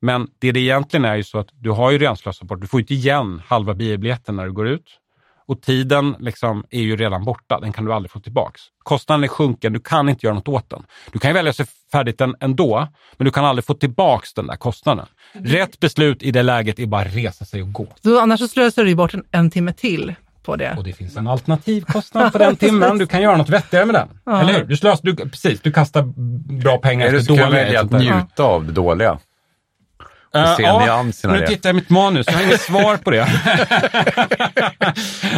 [0.00, 2.66] Men det det egentligen är ju så att du har ju redan slösat bort, du
[2.66, 4.98] får inte igen halva biobiljetten när du går ut.
[5.46, 8.60] Och tiden liksom är ju redan borta, den kan du aldrig få tillbaks.
[8.82, 10.82] Kostnaden är sjunken, du kan inte göra något åt den.
[11.12, 14.46] Du kan ju välja sig färdigt den ändå, men du kan aldrig få tillbaks den
[14.46, 15.06] där kostnaden.
[15.32, 17.86] Rätt beslut i det läget är bara att resa sig och gå.
[18.02, 20.74] Så annars så slösar du bort en, en timme till på det.
[20.76, 22.98] Och det finns en alternativkostnad på den timmen.
[22.98, 24.08] Du kan göra något vettigare med den.
[24.24, 24.40] Ja.
[24.40, 24.64] Eller hur?
[24.64, 26.02] Du, slös, du, precis, du kastar
[26.62, 27.46] bra pengar efter dåliga.
[27.46, 29.18] Du ska välja att njuta av det dåliga.
[30.34, 31.46] Eh, se ja, nyanserna nu det.
[31.46, 33.16] tittar jag i mitt manus, jag har inget svar på det.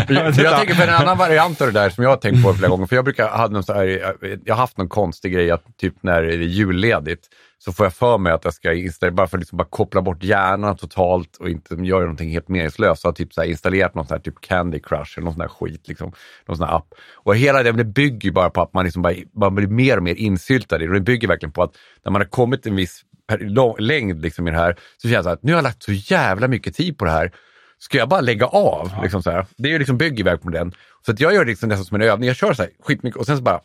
[0.08, 2.54] Jag, jag tänker på en annan variant av det där som jag har tänkt på
[2.54, 2.86] flera gånger.
[2.86, 5.94] För jag brukar ha någon så här, jag har haft någon konstig grej att typ
[6.00, 7.28] när det är julledigt
[7.64, 10.02] så får jag för mig att jag ska installera, bara för att liksom bara koppla
[10.02, 13.02] bort hjärnan totalt och inte göra någonting helt meningslöst.
[13.02, 15.32] Så har jag typ så här installerat någon sån här typ Candy Crush eller någon
[15.32, 16.12] sån här skit, liksom,
[16.46, 16.94] någon sån här app.
[17.14, 20.02] Och hela det, bygger ju bara på att man, liksom bara, man blir mer och
[20.02, 20.94] mer insyltad i det.
[20.94, 24.48] Det bygger verkligen på att när man har kommit en viss per, lång, längd liksom,
[24.48, 26.98] i det här så känns det att nu har jag lagt så jävla mycket tid
[26.98, 27.32] på det här.
[27.78, 28.90] Ska jag bara lägga av?
[29.02, 29.46] Liksom så här.
[29.56, 30.72] Det är ju liksom verkligen på den.
[31.06, 32.26] Så att jag gör det liksom nästan som en övning.
[32.26, 33.60] Jag kör så här skitmycket och sen så bara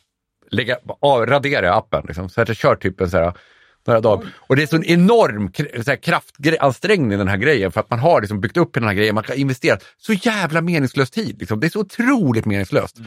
[0.52, 2.04] lägga, av, radera appen.
[2.08, 2.30] Liksom.
[2.30, 3.34] Så att jag kör typ en så här,
[3.88, 4.28] några dagar.
[4.38, 7.89] Och det är så en enorm k- så här, kraftansträngning den här grejen för att
[7.89, 9.15] man har liksom byggt upp den här grejen.
[9.15, 11.39] Man kan investera så jävla meningslös tid.
[11.39, 11.60] Liksom.
[11.60, 12.98] Det är så otroligt meningslöst.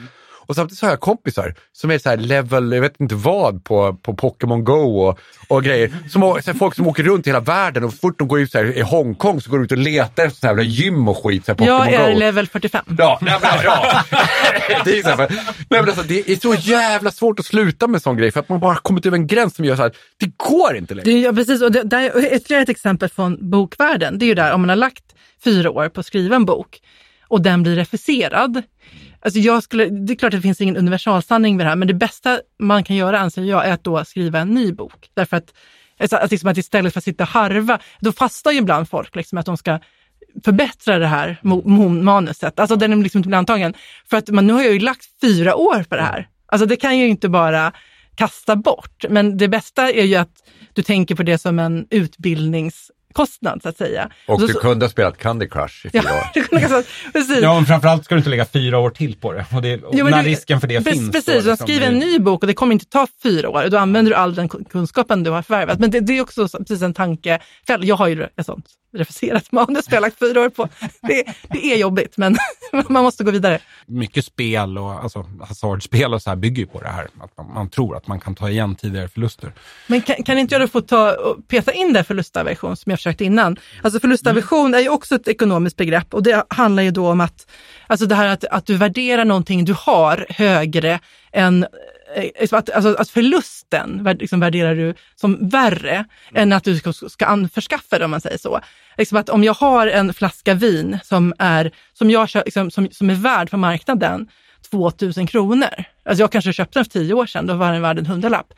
[0.47, 3.65] Och samtidigt så har jag kompisar som är så här level, jag vet inte vad,
[3.65, 5.91] på, på Pokémon Go och, och grejer.
[6.11, 8.41] Som, så här, folk som åker runt i hela världen och så fort de går
[8.41, 11.09] ut så här, i Hongkong så går de ut och letar efter sådana här gym
[11.09, 11.45] och skit.
[11.45, 12.19] Så här, Pokémon Jag är Go.
[12.19, 12.85] level 45.
[12.99, 14.03] Ja, nej, men, ja.
[14.85, 15.17] det, är.
[15.17, 15.29] Nej,
[15.69, 18.61] men alltså, det är så jävla svårt att sluta med sån grej för att man
[18.61, 21.11] bara kommit över en gräns som gör så här, det går inte längre.
[21.11, 21.63] Det, ja, precis.
[21.63, 24.19] Och det, där är ytterligare ett exempel från bokvärlden.
[24.19, 25.05] Det är ju där om man har lagt
[25.45, 26.81] fyra år på att skriva en bok
[27.29, 28.63] och den blir refuserad.
[29.25, 31.89] Alltså jag skulle, det är klart att det finns ingen universalsanning med det här, men
[31.89, 35.11] det bästa man kan göra anser jag är att då skriva en ny bok.
[35.15, 35.55] Därför att,
[35.99, 39.17] alltså, att, liksom att istället för att sitta och harva, då fastnar ju ibland folk
[39.17, 39.81] liksom att de ska
[40.45, 41.39] förbättra det här
[42.03, 42.61] manuset.
[42.61, 43.75] Alltså den är liksom inte antagen.
[44.11, 46.29] För att man, nu har jag ju lagt fyra år på det här.
[46.47, 47.73] Alltså det kan jag ju inte bara
[48.15, 49.05] kasta bort.
[49.11, 53.69] Men det bästa är ju att du tänker på det som en utbildnings utbildningskostnad så
[53.69, 54.11] att säga.
[54.29, 56.27] Och så, du kunde ha spelat Candy Crush i fyra Ja, år.
[56.35, 57.39] det precis.
[57.43, 59.47] Ja, men framförallt ska du inte lägga fyra år till på det.
[59.55, 61.11] Och det och Jo, när du- risken för det Pre- finns.
[61.13, 63.49] Precis, då, du liksom, skriver en det- ny bok och det kommer inte ta fyra
[63.51, 63.69] år.
[63.69, 65.79] Då använder du all den kun- kunskapen du har förvärvat.
[65.79, 67.39] Men det, det är också så- precis en tanke.
[67.67, 70.69] För jag har ju ett sånt refuserat manus som jag har lagt fyra år på.
[71.03, 72.37] Det, det är jobbigt, men
[72.89, 73.59] man måste gå vidare.
[73.87, 77.05] mycket spel och alltså, hasardspel och så här bygger ju på det här.
[77.21, 79.53] Att man, man tror att man kan ta igen tidigare förluster.
[79.87, 82.99] Men kan, kan inte jag då få ta och peta in där förlustaversion som jag
[83.03, 83.57] försökte innan?
[83.83, 87.51] Alltså förlustaversion är ju också ett ekonomiskt begrepp och det handlar ju då om att,
[87.87, 91.01] alltså det här att, att du värderar någonting du har högre
[91.33, 91.67] än
[92.17, 97.27] eh, att, alltså att förlusten liksom värderar du som värre än att du ska, ska
[97.27, 98.61] anförskaffa det om man säger så.
[98.99, 103.11] Liksom att om jag har en flaska vin som är, som jag, liksom, som, som
[103.11, 104.29] är värd på marknaden
[104.71, 105.85] 2000 kronor.
[106.05, 108.55] Alltså jag kanske köpte den för tio år sedan, då var den värd en hundralapp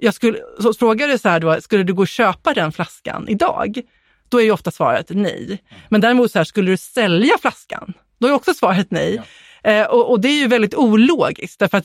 [0.00, 3.28] jag skulle, så frågar du så här då, skulle du gå och köpa den flaskan
[3.28, 3.80] idag?
[4.28, 5.62] Då är ju ofta svaret nej.
[5.88, 7.92] Men däremot så här, skulle du sälja flaskan?
[8.20, 9.22] Då är också svaret nej.
[9.64, 11.84] Eh, och, och det är ju väldigt ologiskt därför att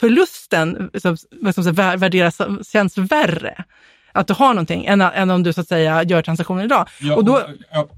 [0.00, 1.08] förlusten så,
[1.70, 2.40] vär- värderas,
[2.72, 3.64] känns värre.
[4.12, 6.88] Att du har någonting än, än om du så att säga gör transaktionen idag.
[7.16, 7.88] och då, ja,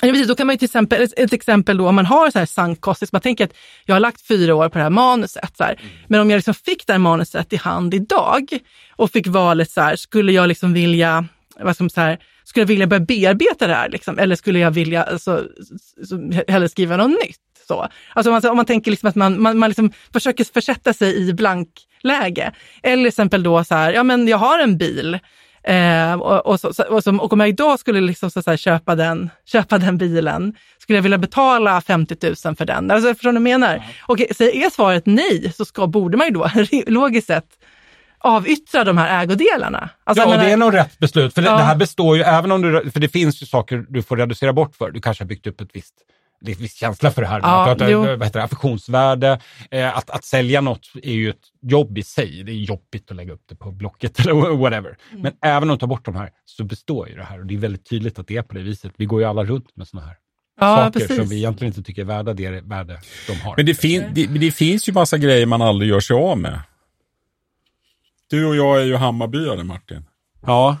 [0.00, 2.38] Ja, precis, då kan man ju till exempel, ett, exempel då om man har så
[2.38, 5.56] här sunk costs, man tänker att jag har lagt fyra år på det här manuset,
[5.56, 5.80] så här.
[6.08, 8.58] men om jag liksom fick det här manuset i hand idag
[8.96, 11.24] och fick valet så här, skulle jag liksom vilja,
[11.60, 14.70] vad ska man säga, skulle jag vilja börja bearbeta det här liksom, eller skulle jag
[14.70, 15.44] vilja alltså,
[16.48, 17.38] hellre skriva något nytt?
[17.68, 17.88] Så.
[18.14, 21.28] Alltså om man, om man tänker liksom att man, man, man liksom försöker försätta sig
[21.28, 22.52] i blankläge.
[22.82, 25.18] Eller till exempel då så här, ja men jag har en bil
[25.64, 29.30] Eh, och, och, så, och, och om jag idag skulle liksom så, så köpa, den,
[29.44, 32.90] köpa den bilen, skulle jag vilja betala 50 000 för den?
[32.90, 33.84] Alltså, förstår du vad jag menar?
[34.02, 36.50] Och så är svaret nej, så ska, borde man ju då
[36.86, 37.46] logiskt sett
[38.18, 39.88] avyttra de här ägodelarna.
[40.04, 41.34] Alltså, ja, menar- det är nog rätt beslut.
[41.34, 41.56] För det, Ja.
[41.56, 44.52] det här består ju, även om du, för det finns ju saker du får reducera
[44.52, 44.90] bort för.
[44.90, 45.94] Du kanske har byggt upp ett visst
[46.46, 47.40] en viss känsla för det här.
[47.40, 48.00] Ja, jo.
[48.00, 49.40] vad heter det, affektionsvärde.
[49.70, 52.42] Eh, att, att sälja något är ju ett jobb i sig.
[52.42, 54.96] Det är jobbigt att lägga upp det på Blocket eller whatever.
[55.10, 55.22] Mm.
[55.22, 57.40] Men även om du tar bort de här så består ju det här.
[57.40, 58.92] Och det är väldigt tydligt att det är på det viset.
[58.96, 60.16] Vi går ju alla runt med såna här
[60.60, 61.16] Ja, saker precis.
[61.16, 63.56] som vi egentligen inte tycker är värda det värde de har.
[63.56, 66.60] Men det, fin, det, det finns ju massa grejer man aldrig gör sig av med.
[68.30, 70.04] Du och jag är ju Hammarbyare, Martin.
[70.46, 70.76] ja,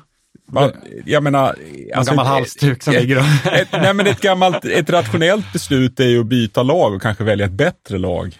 [0.52, 0.72] Man,
[1.04, 1.56] jag menar...
[1.94, 3.16] en gammal halsduk som ligger
[3.52, 7.24] ett, nej, men ett gammalt, ett rationellt beslut är ju att byta lag och kanske
[7.24, 8.38] välja ett bättre lag.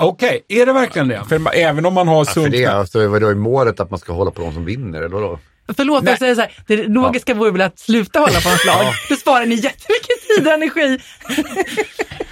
[0.00, 1.22] Okej, är det verkligen det?
[1.28, 2.52] För även om man har Ja, för sunt...
[2.52, 4.98] det, alltså, vadå, är målet att man ska hålla på de som vinner?
[4.98, 5.38] Eller vadå?
[5.76, 6.12] Förlåt, Nej.
[6.12, 8.84] jag säger så här, det logiska vore väl att sluta hålla på hans lag.
[9.08, 10.98] Då sparar ni jättemycket tid och energi.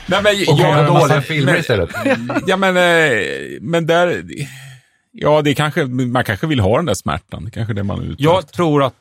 [0.07, 1.91] nej, men, Och jag- göra dåliga men- filmer istället.
[2.47, 3.23] Ja, men, eh,
[3.61, 4.23] men där...
[5.19, 7.45] Ja, det kanske, man kanske vill ha den där smärtan.
[7.45, 8.95] Det kanske det man är Jag tror att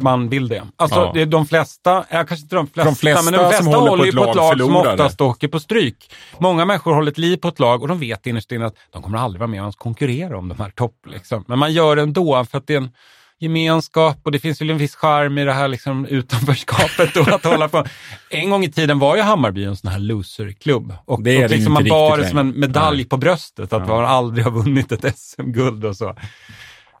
[0.00, 0.62] man vill det.
[0.76, 1.10] Alltså, Ja.
[1.14, 3.72] det är de flesta, ja, kanske inte de flesta, De flesta men de flesta som
[3.72, 6.10] håller på håller ju ett på ett lag lag som oftast åker på stryk.
[6.38, 9.02] Många människor håller ett liv på ett lag och de vet innerst inne att de
[9.02, 10.96] kommer aldrig vara med och ens konkurrera om de här topp.
[11.06, 11.44] Liksom.
[11.48, 12.90] Men man gör det ändå för att det är en,
[13.38, 17.14] gemenskap och det finns väl en viss charm i det här liksom utanförskapet.
[17.14, 17.84] Då, att hålla på.
[18.30, 20.94] En gång i tiden var ju Hammarby en sån här loserklubb.
[21.04, 23.72] Och, Det är och liksom inte man bar det riktigt som en medalj på bröstet,
[23.72, 26.16] att man aldrig har vunnit ett SM-guld och så.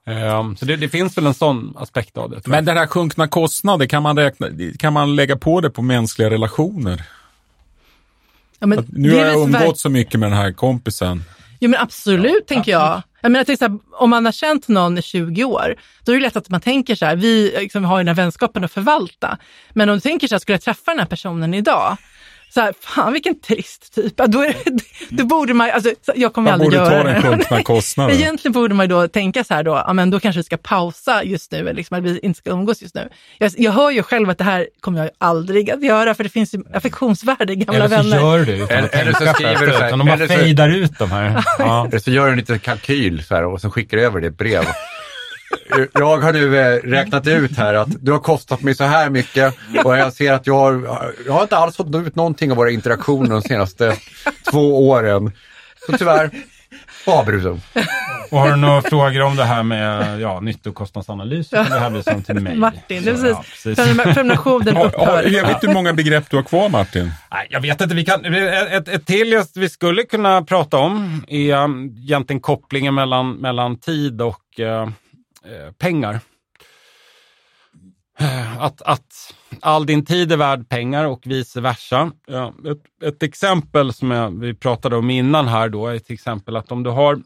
[0.06, 2.46] Ehm, så det, det finns väl en sån aspekt av det.
[2.46, 6.30] Men den här sjunkna kostnader, kan man, räkna, kan man lägga på det på mänskliga
[6.30, 7.02] relationer?
[8.58, 11.24] Ja, nu har jag umgått så mycket med den här kompisen.
[11.60, 13.02] Jo men absolut, tänker jag.
[13.20, 16.22] Jag menar, till exempel, om man har känt någon i 20 år, då är det
[16.22, 19.38] lätt att man tänker så här, vi liksom har ju den här vänskapen att förvalta.
[19.72, 21.96] Men om du tänker så här, skulle jag träffa den här personen idag?
[22.54, 24.16] Så här, fan vilken trist typ.
[24.16, 27.08] Då, är det, då borde man, alltså, så- jag kommer Man aldrig borde göra ta
[27.08, 27.28] den det.
[27.28, 28.16] sjunkna kostnaden.
[28.16, 31.24] Egentligen borde man då tänka så här då, ja men då kanske vi ska pausa
[31.24, 33.08] just nu, liksom att vi inte ska umgås just nu.
[33.38, 36.30] Jag, jag hör ju själv att det här kommer jag aldrig att göra, för det
[36.30, 38.20] finns ju affektionsvärde i gamla Eller så vänner.
[38.20, 40.06] gör du utan Eller- att eller så tänka skriver efter, du så här- utan de
[40.08, 41.44] bara så- fejdar ut de här.
[41.58, 41.86] Ja.
[41.88, 44.30] Eller så gör du en liten kalkyl så här, och så skickar du över det
[44.30, 44.64] brev.
[45.92, 49.54] Jag har nu eh, räknat ut här att du har kostat mig så här mycket
[49.84, 52.70] och jag ser att jag har, jag har inte alls fått ut någonting av våra
[52.70, 53.96] interaktioner de senaste
[54.50, 55.32] två åren.
[55.86, 56.30] Så tyvärr,
[57.06, 57.60] avbruten.
[58.30, 62.02] Och har du några frågor om det här med ja, nyttokostnadsanalys så kan här bli
[62.02, 62.56] som till mig.
[62.56, 63.30] Martin, det är Så, precis.
[63.30, 63.78] ja, precis.
[63.78, 65.22] Prenumer- Prenumerationen upphör.
[65.30, 67.12] jag vet hur många begrepp du har kvar Martin?
[67.32, 71.54] Nej, jag vet inte, vi kan, ett, ett till vi skulle kunna prata om är
[71.56, 74.88] um, egentligen kopplingen mellan, mellan tid och eh,
[75.78, 76.20] pengar.
[78.18, 82.12] Eh, Att, att all din tid är värd pengar och vice versa.
[82.26, 86.56] Ja, ett, ett exempel som jag, vi pratade om innan här då är till exempel
[86.56, 87.16] att om du har,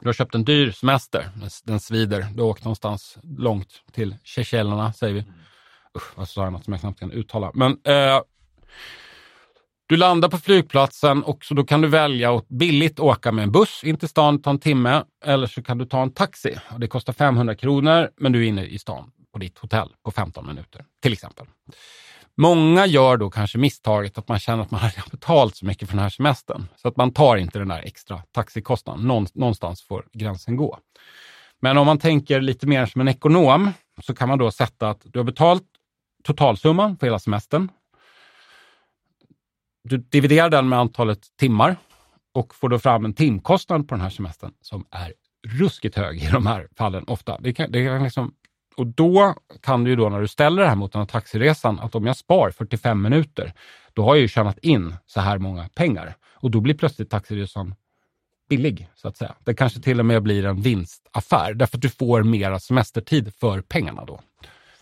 [0.00, 1.30] du har köpt en dyr semester,
[1.64, 5.24] den svider, du har åkt någonstans långt till Seychellerna säger vi.
[5.96, 7.50] Usch, vad sa jag något som jag knappt kan uttala.
[7.54, 8.20] Men eh,
[9.86, 13.52] du landar på flygplatsen och så då kan du välja att billigt åka med en
[13.52, 16.56] buss in till stan, ta en timme, eller så kan du ta en taxi.
[16.68, 20.10] Och det kostar 500 kronor, men du är inne i stan på ditt hotell på
[20.10, 21.46] 15 minuter, till exempel.
[22.36, 25.88] Många gör då kanske misstaget att man känner att man har betalat betalt så mycket
[25.88, 29.26] för den här semestern, så att man tar inte den där extra taxikostnaden.
[29.34, 30.78] Någonstans får gränsen gå.
[31.60, 33.70] Men om man tänker lite mer som en ekonom
[34.02, 35.62] så kan man då sätta att du har betalt
[36.24, 37.68] totalsumman för hela semestern.
[39.84, 41.76] Du dividerar den med antalet timmar
[42.34, 45.12] och får då fram en timkostnad på den här semestern som är
[45.48, 47.38] ruskigt hög i de här fallen ofta.
[47.40, 48.34] Det kan, det kan liksom,
[48.76, 51.80] och då kan du ju då när du ställer det här mot den här taxiresan
[51.80, 53.52] att om jag spar 45 minuter,
[53.92, 57.74] då har jag ju tjänat in så här många pengar och då blir plötsligt taxiresan
[58.48, 59.34] billig, så att säga.
[59.44, 63.60] Det kanske till och med blir en vinstaffär, därför att du får mera semestertid för
[63.60, 64.20] pengarna då.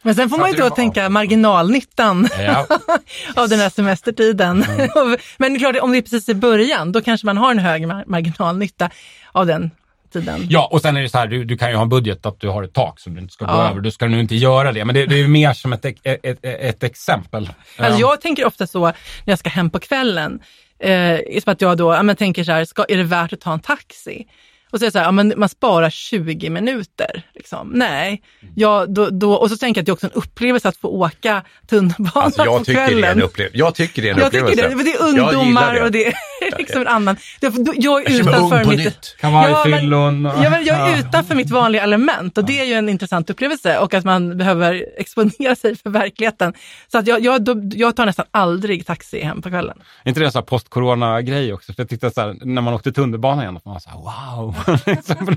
[0.02, 2.66] Men sen får man ju då tänka marginalnyttan Ja.
[3.42, 4.62] av den här semestertiden.
[4.64, 5.16] Mm.
[5.38, 8.04] Men klart, om det är precis i början, då kanske man har en hög mar-
[8.06, 8.90] marginalnytta
[9.32, 9.70] av den
[10.12, 10.46] tiden.
[10.48, 12.40] Ja, och sen är det så här, du, du kan ju ha en budget att
[12.40, 13.70] du har ett tak som du inte ska gå Ja.
[13.70, 13.80] över.
[13.80, 16.38] Du ska nu inte göra det, men det, det är mer som ett, ett, ett,
[16.42, 17.50] ett exempel.
[17.78, 20.40] Alltså jag tänker ofta så när jag ska hem på kvällen,
[20.78, 23.40] eh, som att jag då ja, men tänker så här, ska, är det värt att
[23.40, 24.26] ta en taxi?
[24.70, 27.22] Och så är det så här, ja, men man sparar 20 minuter.
[27.34, 27.68] Liksom.
[27.74, 28.22] Nej,
[28.54, 30.88] ja, då, då, och så tänker jag att det är också en upplevelse att få
[30.88, 33.00] åka tunnelbana Alltså, jag, på tycker kvällen.
[33.02, 33.58] det är en upplevelse.
[33.58, 34.68] jag tycker det är en Jag tycker upplevelse.
[34.76, 35.82] det, för det är ungdomar det.
[35.82, 36.14] och det är
[36.58, 37.16] liksom en annan.
[37.40, 38.78] Jag, jag är Jag utanför mitt...
[38.78, 39.16] nytt.
[39.20, 43.78] Ja, men jag är utanför mitt vanliga element och det är ju en intressant upplevelse
[43.78, 46.52] och att man behöver exponera sig för verkligheten.
[46.92, 49.82] Så att jag, jag, då, jag tar nästan aldrig taxi hem på kvällen.
[50.04, 51.72] Är inte det en post-corona-grej också?
[51.72, 53.98] För jag tyckte så här, när man åkte tunnelbana igen, att man var så här,
[54.36, 54.54] wow.
[54.86, 55.36] Liksom.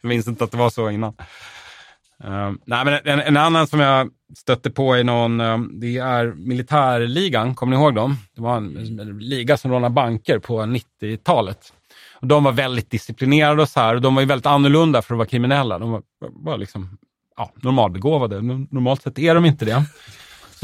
[0.00, 1.14] Jag minns inte att det var så innan.
[2.24, 6.26] Um, nej, men en, en annan som jag stötte på i någon, um, det är
[6.26, 8.16] militärligan, kommer ni ihåg dem?
[8.36, 11.72] Det var en, en liga som rånade banker på 90-talet.
[12.20, 15.14] Och de var väldigt disciplinerade och så här, och de var ju väldigt annorlunda för
[15.14, 15.78] att vara kriminella.
[15.78, 16.98] De var, var liksom
[17.36, 18.42] ja, normalbegåvade.
[18.42, 19.84] Normalt sett är de inte det.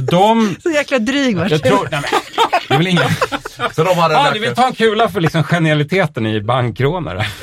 [0.00, 2.20] Så de Så jäkla dryg var jag tror, nej, men,
[2.68, 3.10] det är väl ingen...
[3.72, 7.26] Så de hade ah, lagt du vill ta en kula för liksom genialiteten i bankrånare.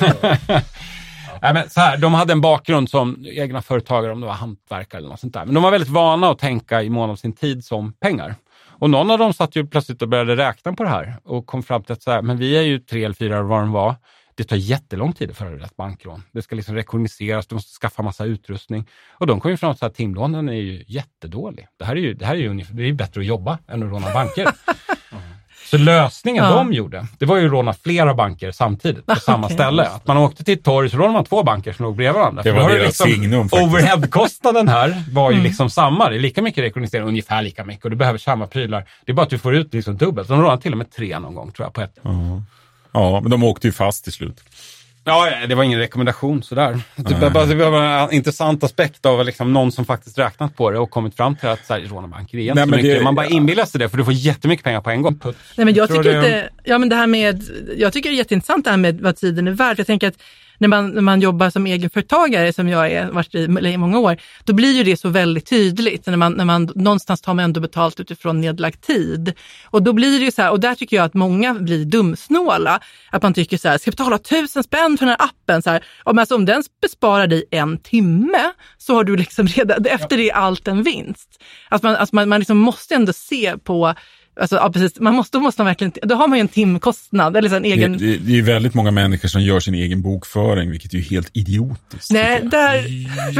[1.42, 4.98] nej, men så här, de hade en bakgrund som egna företagare, om det var hantverkare
[4.98, 5.44] eller något sånt där.
[5.44, 8.34] Men de var väldigt vana att tänka i mån av sin tid som pengar.
[8.80, 11.62] Och någon av dem satt ju plötsligt och började räkna på det här och kom
[11.62, 13.94] fram till att så här, men vi är ju tre eller fyra vad de var.
[14.38, 16.22] Det tar jättelång tid att föra ett bankrån.
[16.32, 18.86] Det ska liksom rekognoseras, du måste skaffa massa utrustning.
[19.10, 21.66] Och de kom ju fram till att timlånen är ju jättedålig.
[21.78, 23.58] Det här är ju, det här är ju, ungefär, det är ju bättre att jobba
[23.68, 24.48] än att råna banker.
[25.70, 26.50] Så lösningen Ja.
[26.50, 29.54] de gjorde, det var ju att råna flera banker samtidigt på samma Okej.
[29.56, 29.82] ställe.
[29.86, 32.42] Att man åkte till ett torg så rånade man två banker som låg bredvid varandra.
[32.42, 33.68] Det För var deras signum faktiskt.
[33.72, 36.08] Overheadkostnaden här var ju liksom samma.
[36.10, 38.84] Det är lika mycket rekognosering, ungefär lika mycket och du behöver samma prylar.
[39.04, 40.28] Det är bara att du får ut liksom dubbelt.
[40.28, 41.98] De rånade till och med tre någon gång tror jag på ett.
[43.02, 44.40] Ja, men de åkte ju fast till slut.
[45.04, 46.80] Ja, det var ingen rekommendation sådär.
[46.96, 50.78] Det, bara, det var en intressant aspekt av liksom någon som faktiskt räknat på det
[50.78, 52.98] och kommit fram till att så här, råna banker är inte så mycket.
[52.98, 55.20] det- Man bara inbillar sig det för du får jättemycket pengar på en gång.
[55.24, 55.34] Nej,
[55.64, 57.42] men jag Tror tycker det- inte, ja men det här med,
[57.76, 59.78] jag tycker det är jätteintressant det här med vad tiden är värd.
[59.78, 60.14] Jag tänker att
[60.58, 63.38] när man, när man jobbar som egenföretagare, som jag är, varit i
[63.68, 66.06] i många år, då blir ju det så väldigt tydligt.
[66.06, 69.32] När man, när man, någonstans tar man ändå betalt utifrån nedlagd tid.
[69.64, 72.80] Och då blir det ju så här, och där tycker jag att många blir dumsnåla.
[73.10, 75.62] Att man tycker så här, ska jag betala tusen spänn för den här appen?
[75.62, 79.86] Så här, ja, alltså, om den besparar dig en timme så har du liksom redan,
[79.86, 81.42] efter det är allt en vinst.
[81.68, 83.94] Att man, alltså man, man liksom måste ändå se på
[84.40, 85.00] Alltså, ja, precis.
[85.00, 87.36] Man måste, då, måste man verkligen, då har man ju en timkostnad.
[87.36, 87.98] Eller så en egen...
[87.98, 91.02] Det, det, det är väldigt många människor som gör sin egen bokföring, vilket är ju
[91.02, 92.10] helt idiotiskt.
[92.10, 92.50] Nej, jag.
[92.50, 92.84] där,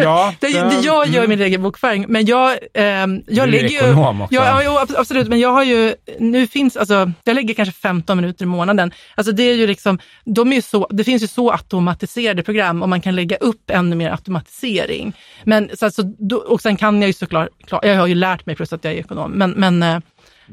[0.02, 3.68] Ja, det, det- det, jag gör min egen bokföring, men jag, ehm, jag är lägger
[3.68, 3.76] ju...
[3.76, 4.34] ekonom också.
[4.34, 8.44] Ja, ja, absolut, men jag har ju, nu finns, alltså, jag lägger kanske 15 minuter
[8.44, 8.90] i månaden.
[9.14, 12.82] Alltså det är ju liksom, de är ju så, det finns ju så automatiserade program
[12.82, 15.12] och man kan lägga upp ännu mer automatisering.
[15.44, 18.46] Men, så alltså, då, och sen kan jag ju såklart, klar, jag har ju lärt
[18.46, 20.02] mig plus att jag är ekonom, men, men,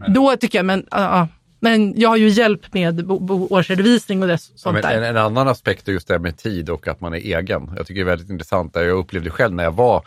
[0.08, 1.28] då tycker jag, men, ja, ja.
[1.60, 3.12] men jag har ju hjälp med
[3.50, 4.98] årsredovisning och det, Ja, sånt men där.
[4.98, 7.72] en, en annan aspekt är just det här med tid och att man är egen.
[7.78, 8.76] Jag tycker det är väldigt intressant.
[8.76, 10.04] Jag upplevde själv när jag var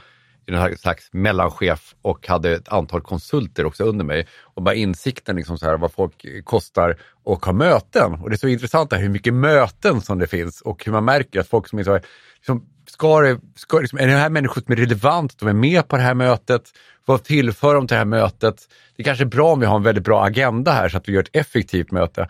[0.46, 4.26] i den här slags mellanchef och hade ett antal konsulter också under mig.
[4.42, 8.12] Och bara insikten liksom så här, vad folk kostar och ha möten.
[8.14, 11.04] Och det är så intressant där, hur mycket möten som det finns och hur man
[11.04, 12.02] märker att folk som är så här,
[12.36, 12.66] liksom,
[12.98, 15.96] ska det, ska, liksom, är det här människor som är relevant, de är med på
[15.96, 16.62] det här mötet,
[17.04, 18.56] vad tillför de till det här mötet?
[18.96, 21.08] Det är kanske är bra om vi har en väldigt bra agenda här så att
[21.08, 22.28] vi gör ett effektivt möte.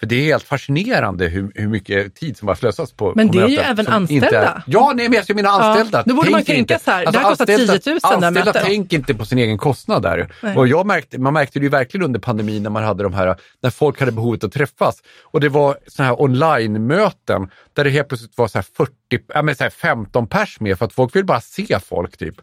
[0.00, 3.34] För det är helt fascinerande hur, hur mycket tid som bara slösas på Men på
[3.34, 4.42] det är ju möten även anställda.
[4.42, 6.02] är- Ja, nej, men jag ska mina anställda.
[6.06, 8.14] då borde man tänka inte- så här, det här kostar anställda- 10 000 det här
[8.14, 8.62] Anställda mötet.
[8.62, 10.32] tänker inte på sin egen kostnad där.
[10.42, 10.56] Nej.
[10.56, 13.36] Och jag märkte, man märkte det ju verkligen under pandemin när man hade de här,
[13.62, 15.02] när folk hade behovet att träffas.
[15.24, 18.92] Och det var sådana här online-möten där det helt plötsligt var så här 40,
[19.34, 22.34] ja, men så här 15 pers med för att folk vill bara se folk typ.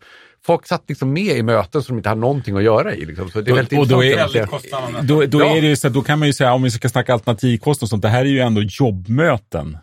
[0.45, 3.05] Folk satt liksom med i möten som de inte hade någonting att göra i.
[3.05, 3.29] Liksom.
[3.31, 4.45] Så det är Och- väldigt och då är- se.
[5.03, 5.57] Då, då, Ja.
[5.57, 7.89] är det ju så, då kan man ju säga, om vi ska snacka alternativkostnader och
[7.89, 9.77] sånt, det här är ju ändå jobbmöten.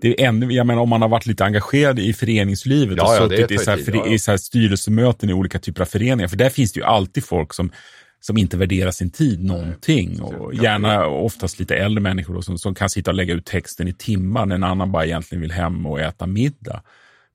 [0.00, 3.32] Det är ännu, jag menar om man har varit lite engagerad i föreningslivet Ja, och
[3.32, 4.06] ja, suttit i, så här, tid, ja.
[4.06, 6.28] i så här styrelsemöten i olika typer av föreningar.
[6.28, 7.70] För där finns det ju alltid folk som,
[8.20, 10.20] som inte värderar sin tid någonting.
[10.22, 13.88] Och gärna oftast lite äldre människor då, som, som kan sitta och lägga ut texten
[13.88, 16.82] i timmar när en annan bara egentligen vill hem och äta middag.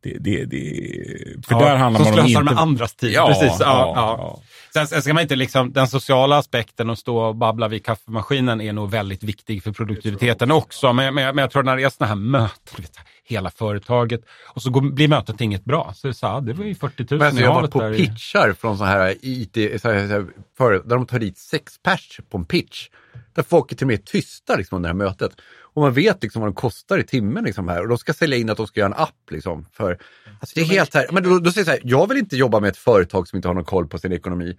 [0.06, 2.54] Det, det, det, för där handlar som man om slösar inte...
[2.54, 3.12] med andras tid.
[3.12, 3.60] Ja, Precis.
[3.60, 4.40] Ja, ja, ja.
[4.74, 4.86] ja.
[4.86, 8.74] Sen, ska man inte liksom, den sociala aspekten och stå och babbla vid kaffemaskinen är
[8.74, 10.94] nog väldigt viktig för produktiviteten också.
[10.94, 14.22] Men, men, men jag tror när det är sådana här möten, du vet, hela företaget,
[14.54, 15.94] och så går, blir mötet inget bra.
[15.96, 17.62] Så det, är så, här, det var ju 40 000 Men alltså i jag har
[17.62, 20.26] varit på pitchar från så här IT, så här, så här,
[20.58, 22.88] för, där de tar dit sex pers på en pitch.
[23.36, 25.32] Där folk är till och med tysta liksom, under det här mötet.
[25.62, 27.82] Och man vet liksom vad de kostar i timmen liksom, här.
[27.82, 29.32] Och de ska sälja in att de ska göra en app.
[29.32, 29.98] Liksom, för,
[30.40, 32.38] alltså, det är helt här, men då, då säger jag så här, jag vill inte
[32.38, 34.58] jobba med ett företag som inte har någon koll på sin ekonomi.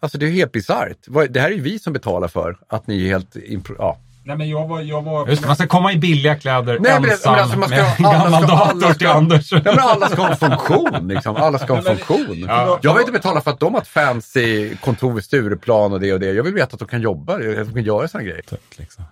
[0.00, 0.98] Alltså det är helt bisarrt.
[1.30, 3.36] Det här är ju vi som betalar för att ni är helt...
[3.78, 3.98] Ja.
[4.24, 5.28] Nej, men jag var, jag var...
[5.28, 8.04] Just man ska komma i billiga kläder Nej, ensam men alltså, man ska- med en
[8.06, 9.52] alla gammal ska- dator till ska- Anders.
[9.52, 11.08] Ja, men alla ska ha en funktion.
[11.08, 11.36] Liksom.
[11.36, 12.48] Alla ska ha en funktion.
[12.82, 16.12] Jag vill inte betala för att de har ett fancy kontor vid Stureplan och det
[16.12, 16.32] och det.
[16.32, 18.42] Jag vill veta att de kan jobba, att de kan göra sådana grejer.
[18.76, 19.04] Liksom.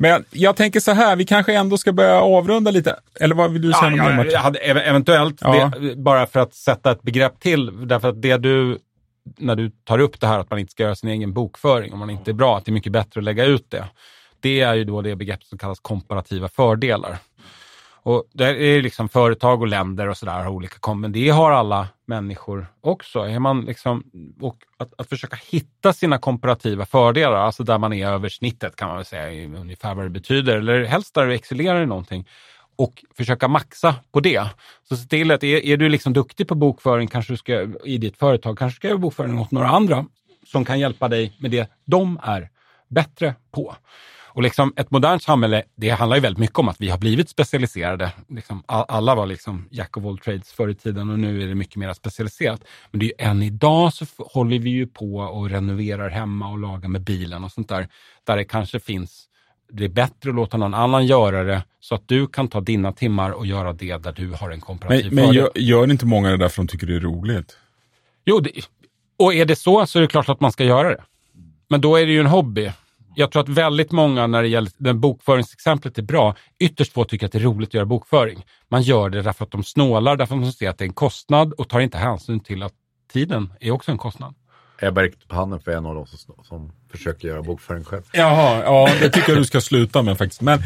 [0.00, 2.96] Men jag tänker så här, vi kanske ändå ska börja avrunda lite.
[3.20, 4.32] Eller vad vill du säga Ja, ja, Martin?
[4.32, 5.72] jag hade, ev- eventuellt, Ja.
[5.80, 7.88] det, bara för att sätta ett begrepp till.
[7.88, 8.78] Därför att det du,
[9.38, 11.98] när du tar upp det här att man inte ska göra sin egen bokföring, om
[11.98, 13.84] man inte är bra, att det är mycket bättre att lägga ut det.
[14.44, 17.18] Det är ju då det begrepp som kallas komparativa fördelar.
[18.02, 21.52] Och där är liksom företag och länder och sådär har olika kom, men det har
[21.52, 23.18] alla människor också.
[23.18, 24.04] Är man liksom,
[24.40, 28.88] och att, att försöka hitta sina komparativa fördelar, alltså där man är över snittet kan
[28.88, 32.28] man väl säga, ungefär vad det betyder, eller helst där du excellerar i någonting
[32.76, 34.48] och försöka maxa på det.
[34.88, 37.98] Så se till att är, är du liksom duktig på bokföring kanske du ska, i
[37.98, 40.06] ditt företag, kanske ska göra bokföring åt några andra
[40.46, 42.50] som kan hjälpa dig med det de är
[42.88, 43.76] bättre på.
[44.34, 47.28] Och liksom ett modernt samhälle, det handlar ju väldigt mycket om att vi har blivit
[47.28, 48.12] specialiserade.
[48.28, 51.46] Liksom, all- alla var liksom jack of all trades förr i tiden och nu är
[51.46, 52.60] det mycket mer specialiserat.
[52.90, 56.58] Men det är ju än idag så håller vi ju på och renoverar hemma och
[56.58, 57.88] lagar med bilen och sånt där.
[58.24, 59.24] Där det kanske finns,
[59.72, 62.92] det är bättre att låta någon annan göra det så att du kan ta dina
[62.92, 66.30] timmar och göra det där du har en komparativ Men, men gör, gör inte många
[66.30, 67.58] det där för de tycker det är roligt?
[68.24, 68.50] Jo, det,
[69.16, 71.02] och är det så så är det klart att man ska göra det.
[71.68, 72.72] Men då är det ju en hobby.
[73.16, 77.26] Jag tror att väldigt många när det gäller, den bokföringsexemplet är bra, ytterst få tycker
[77.26, 78.44] att det är roligt att göra bokföring.
[78.68, 80.94] Man gör det därför att de snålar, därför att de ser att det är en
[80.94, 82.72] kostnad och tar inte hänsyn till att
[83.12, 84.34] tiden är också en kostnad.
[84.80, 88.02] Ebba räckte på handen för en av dem som, som försöker göra bokföring själv.
[88.12, 90.40] Jaha, ja, det tycker jag du ska sluta med faktiskt.
[90.40, 90.62] Men,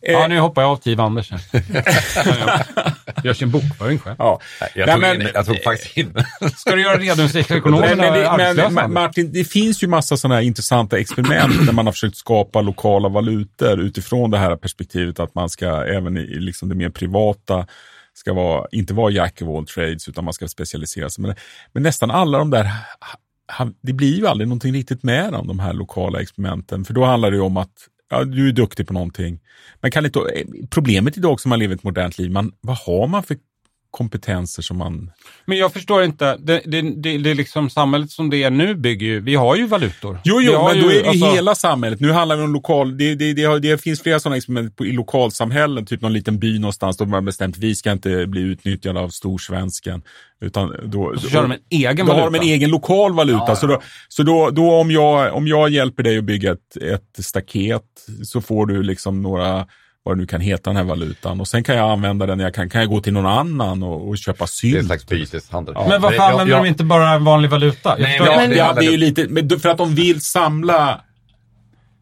[0.00, 1.40] Ja, nu hoppar jag av Tiv Anders här.
[3.24, 4.16] Gör sin bokföring själv.
[4.18, 4.40] ja.
[4.74, 6.14] Jag Nej, tog, men- in, jag tog faktiskt in.
[6.56, 8.70] Ska du göra redovisningsekonomerna arbetslösa?
[8.70, 12.16] men Ma- Martin, det finns ju massa sådana här intressanta experiment där man har försökt
[12.16, 16.74] skapa lokala valutor utifrån det här perspektivet att man ska även i i liksom det
[16.74, 17.66] mer privata
[18.14, 21.22] ska vara, inte vara jack of all trades utan man ska specialisera sig.
[21.22, 21.34] Men,
[21.72, 22.70] men nästan alla de där,
[23.82, 26.84] det blir ju aldrig någonting riktigt med om de här lokala experimenten.
[26.84, 27.72] För då handlar det ju om att
[28.10, 29.40] ja, du är duktig på någonting.
[29.80, 30.20] Men kan inte,
[30.70, 33.36] problemet idag som man lever ett modernt liv, man, vad har man för
[33.90, 35.10] kompetenser som man...
[35.44, 38.74] Men jag förstår inte, det, det, det, det är liksom samhället som det är nu
[38.74, 40.20] bygger ju, vi har ju valutor.
[40.24, 42.00] Jo, jo, men då är det ju alltså- hela samhället.
[42.00, 42.98] Nu handlar det om lokal...
[42.98, 46.58] Det, det, det, det finns flera sådana experiment på, i lokalsamhällen, typ någon liten by
[46.58, 50.02] någonstans, då man bestämt vi ska inte bli utnyttjade av storsvensken.
[50.40, 52.24] Utan då, Så kör de en egen då valuta.
[52.24, 53.56] har de en egen lokal valuta.
[53.56, 57.24] Så, då, så då, då om, jag, om jag hjälper dig att bygga ett, ett
[57.24, 57.82] staket
[58.24, 59.66] så får du liksom några
[60.08, 61.40] vad det nu kan heta den här valutan.
[61.40, 64.08] Och sen kan jag använda den, jag kan, kan jag gå till någon annan och,
[64.08, 64.72] och köpa sylt.
[64.72, 65.74] Det är en slags byteshandel.
[65.88, 67.88] Men varför använder de inte bara en vanlig valuta?
[67.98, 68.56] Jag Nej, men-.
[68.56, 71.00] Ja, det är ju lite, men för att de vill samla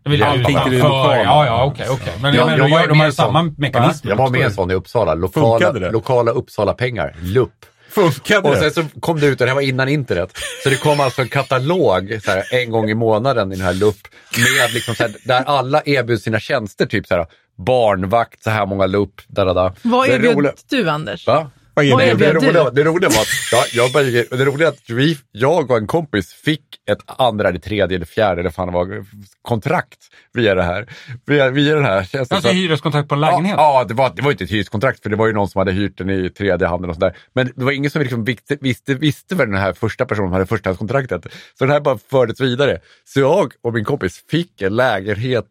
[0.03, 0.63] Jag vill allting utanför.
[0.71, 1.23] till det lokala.
[1.23, 2.13] Ja, ja, okej, okej.
[2.23, 4.09] Men Ja, jag jag de var de har samma mekanism.
[4.09, 5.15] Jag var med en sån i Uppsala.
[5.15, 5.91] Lokala, det?
[5.91, 7.51] lokala Uppsala-pengar, LUP.
[7.91, 8.71] Funkade Och det?
[8.71, 10.31] sen så kom det ut, och det här var innan internet,
[10.63, 13.75] så det kom alltså en katalog så här, en gång i månaden i den här
[13.75, 13.97] LUP
[14.37, 17.27] med liksom så här, där alla erbjöd sina tjänster, typ så här
[17.57, 19.75] barnvakt, så här många LUP, da, da, da.
[19.83, 21.27] Vad Det erbjöd roliga- du, Anders?
[21.27, 21.51] Va?
[21.75, 22.15] Vad är det?
[22.15, 23.93] Det, roliga, det roliga var att ja, jag
[24.39, 28.41] det roliga att vi, jag och en kompis fick ett andra, eller tredje eller fjärde
[28.41, 29.05] eller fan var,
[29.43, 29.99] kontrakt
[30.33, 30.87] via det här.
[31.27, 32.37] Via, via den här tjänsten.
[32.37, 33.55] Alltså hyreskontrakt på en lägenhet?
[33.57, 35.59] Ja, ja det, var, det var inte ett hyreskontrakt för det var ju någon som
[35.59, 37.17] hade hyrt den i tredje handen och sådär.
[37.33, 40.47] Men det var ingen som liksom visste, visste, visste vad den här första personen hade
[40.47, 41.27] förstahandskontraktet.
[41.59, 42.79] Så den här bara fördes vidare.
[43.05, 45.49] Så jag och min kompis fick en lägenhet,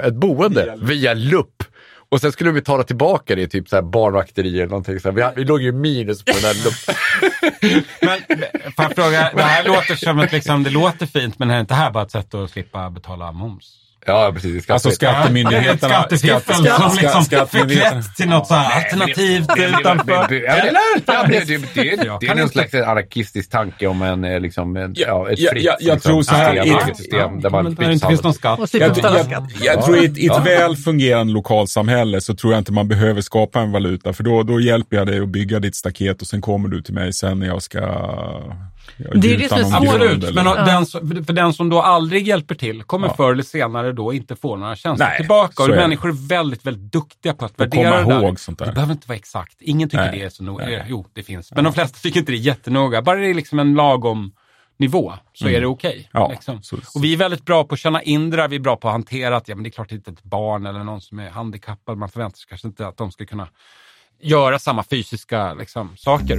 [0.00, 1.64] ett boende via LUP.
[2.08, 5.00] Och sen skulle vi betala tillbaka det i typ så här barnvakteri eller någonting.
[5.00, 6.96] Så vi, vi låg ju minus på den här LUP.
[8.00, 8.18] Men
[8.76, 11.74] får jag fråga, det här låter som ett liksom, det låter fint men är inte
[11.74, 13.81] det här bara ett sätt att slippa betala moms?
[14.06, 14.70] Ja, precis.
[14.70, 15.72] Alltså Skatt- skattemyndigheterna...
[15.72, 15.80] Ett
[16.20, 20.26] skattefiffel skatt- som skatt- liksom förklätt till något så här alternativt utanför.
[20.28, 20.72] Det- Eller?
[21.74, 25.50] Det, Jag är kan någon slags anarkistisk tanke om en, eh, liksom, en, Ja, ett
[25.50, 28.60] fritt ja, jag liksom, tror så här, system, där man inte finns någon skatt.
[28.72, 32.72] Jag, jag, jag tror i ett, i ett väl fungerande lokalsamhälle så tror jag inte
[32.72, 34.12] man behöver skapa en valuta.
[34.12, 36.94] För då, då hjälper jag dig att bygga ditt staket och sen kommer du till
[36.94, 38.56] mig sen när jag ska jag
[39.14, 39.74] Det är det som är svårt.
[39.74, 43.14] Absolut, eller- men den, som- för den som då aldrig hjälper till kommer Ja.
[43.16, 45.62] förr eller senare då inte få några tjänster Nej, tillbaka.
[45.62, 45.80] Och är det.
[45.80, 48.22] människor är väldigt, väldigt duktiga på att värdera komma det där.
[48.26, 48.66] ihåg sånt där.
[48.66, 49.56] Det behöver inte vara exakt.
[49.60, 50.18] Ingen tycker Nej.
[50.18, 50.66] det är så noga.
[50.66, 50.84] Nej.
[50.88, 51.52] Jo, det finns.
[51.52, 53.02] Men de flesta tycker inte det är jättenoga.
[53.02, 54.32] Bara det är liksom en lagom
[54.78, 55.94] nivå så är det okej.
[55.94, 56.06] Mm.
[56.12, 56.62] Ja, liksom.
[56.62, 58.48] så- Och vi är väldigt bra på att känna in det där.
[58.48, 60.66] Vi är bra på att hantera att ja, men det är klart att ett barn
[60.66, 63.48] eller någon som är handikappad, man förväntar sig kanske inte att de ska kunna
[64.22, 66.38] göra samma fysiska liksom, saker.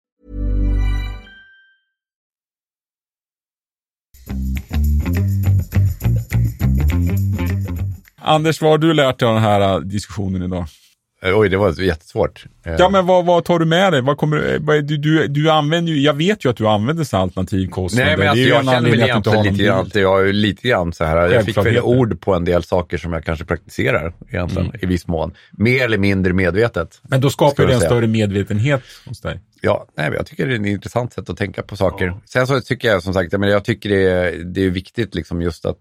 [8.21, 10.65] Anders, vad har du lärt dig av den här äh, diskussionen idag?
[11.23, 12.45] Eh, Oj, det var jättesvårt.
[12.65, 14.01] Eh, Ja, men vad, vad tar du med dig?
[14.01, 17.15] Vad kommer, vad, du, du, du använder ju, jag vet ju att du använder så
[17.17, 18.05] här alternativkostnader.
[18.07, 21.29] Nej, men alltså, jag känner väl egentligen lite grann, jag är lite grann så här,
[21.29, 24.79] jag fick väl ord på en del saker som jag kanske praktiserar egentligen Mm.
[24.81, 25.33] i viss mån.
[25.51, 27.01] Mer eller mindre medvetet.
[27.03, 29.39] Men då skapar det en större medvetenhet hos dig.
[29.61, 32.13] Ja, nej, jag tycker det är ett intressant sätt att tänka på saker.
[32.25, 35.15] Sen så tycker jag som sagt, jag, menar, jag tycker det är, det är viktigt
[35.15, 35.77] liksom just att,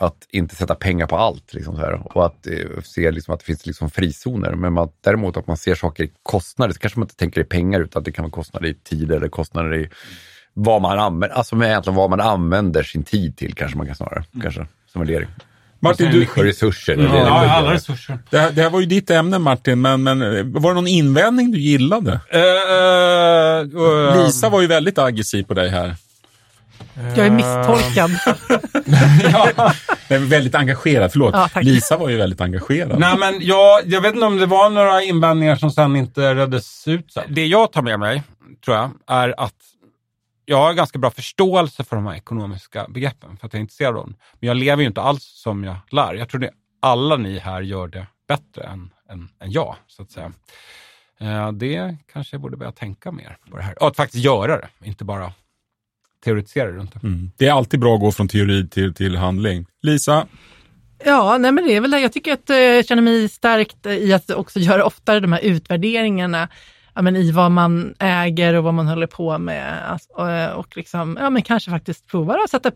[0.00, 1.54] att inte sätta pengar på allt.
[1.54, 4.52] Liksom så här, och att eh, se liksom, att det finns liksom frizoner.
[4.54, 7.44] Men man, däremot att man ser saker i kostnader, så kanske man inte tänker i
[7.44, 9.88] pengar utan det kan vara kostnader i tid eller kostnader i
[10.54, 13.96] vad man använder, alltså med egentligen vad man använder sin tid till kanske man kan
[13.96, 15.28] snarare, kanske, som värdering.
[15.82, 16.92] Martin, du, Och resurser.
[16.92, 18.18] är Ja, det det alla resurser.
[18.30, 20.86] det, här, det här var ju ditt ämne Martin, men, men eh, var det någon
[20.86, 22.20] invändning du gillade?
[22.34, 25.94] Uh, uh, Lisa var ju väldigt aggressiv på dig här.
[26.94, 28.10] Jag är misstolkad.
[30.08, 31.34] Nej, men väldigt engagerad, förlåt.
[31.34, 31.60] Ja.
[31.60, 32.98] Lisa var ju väldigt engagerad.
[32.98, 36.88] Nej, men jag, jag vet inte om det var några invändningar som sen inte reddes
[36.88, 37.12] ut.
[37.12, 37.24] sen.
[37.28, 38.22] Det jag tar med mig,
[38.64, 39.54] tror jag, är att
[40.44, 43.96] jag har ganska bra förståelse för de här ekonomiska begreppen, för att jag är intresserad
[43.96, 44.16] av dem.
[44.40, 46.14] Men jag lever ju inte alls som jag lär.
[46.14, 46.50] Jag tror att
[46.82, 50.32] alla ni här gör det bättre än, än, än jag, så att säga.
[51.20, 53.82] Eh, det kanske jag borde börja tänka mer på det här.
[53.82, 55.32] Och att faktiskt göra det, inte bara
[56.24, 57.06] teoretisera runt det.
[57.06, 57.30] Mm.
[57.36, 59.66] Det är alltid bra att gå från teori till, till handling.
[59.82, 60.26] Lisa,
[61.04, 62.00] Ja, nej men det är väl det.
[62.00, 65.32] Jag tycker att eh, jag känner mig stärkt eh, i att också göra oftare de
[65.32, 66.48] här utvärderingarna
[66.94, 69.90] ja, men i vad man äger och vad man håller på med.
[69.90, 72.70] Alltså, och, och liksom, ja, men kanske faktiskt prova att sätta,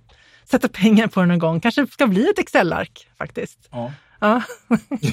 [0.45, 1.61] sätta pengar på det någon gång.
[1.61, 3.69] Kanske ska bli ett Excel-ark faktiskt.
[3.71, 3.93] Ja.
[4.25, 4.43] Ja.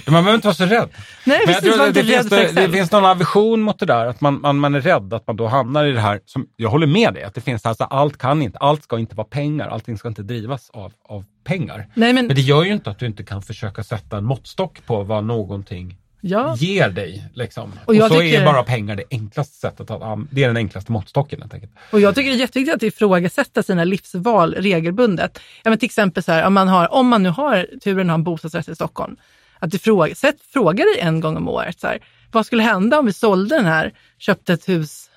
[0.07, 0.89] Man behöver inte vara så rädd.
[1.25, 4.05] Nej, Men jag precis, inte det, finns, det, det finns någon aversion mot det där,
[4.05, 6.69] att man, man, man är rädd att man då hamnar i det här, som jag
[6.69, 9.67] håller med dig, att det finns alltså, allt kan inte, allt ska inte vara pengar,
[9.67, 11.87] allting ska inte drivas av, av pengar.
[11.93, 14.85] Nej, men, Men det gör ju inte att du inte kan försöka sätta en måttstock
[14.85, 16.55] på vad någonting ja.
[16.57, 17.25] ger dig.
[17.33, 17.71] Liksom.
[17.85, 20.91] Och, Och så tycker- är bara pengar det enklaste sättet att det är den enklaste
[20.91, 21.71] måttstocken helt enkelt.
[21.91, 25.39] Och jag tycker det är jätteviktigt att ifrågasätta sina livsval regelbundet.
[25.63, 28.11] Ja, men till exempel så här, om, man har, om man nu har turen att
[28.11, 29.15] ha en bostadsrätt i Stockholm,
[29.59, 31.99] att ifrågasätt, fråga dig en gång om året, så här,
[32.31, 35.09] vad skulle hända om vi sålde den här, köpte ett hus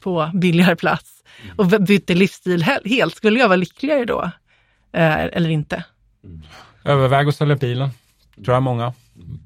[0.00, 1.10] på billigare plats
[1.56, 3.16] och bytte livsstil he- helt?
[3.16, 4.22] Skulle jag vara lyckligare då?
[4.92, 5.84] Eh, eller inte?
[6.84, 7.88] Överväg att sälja bilen,
[8.44, 8.92] tror jag många.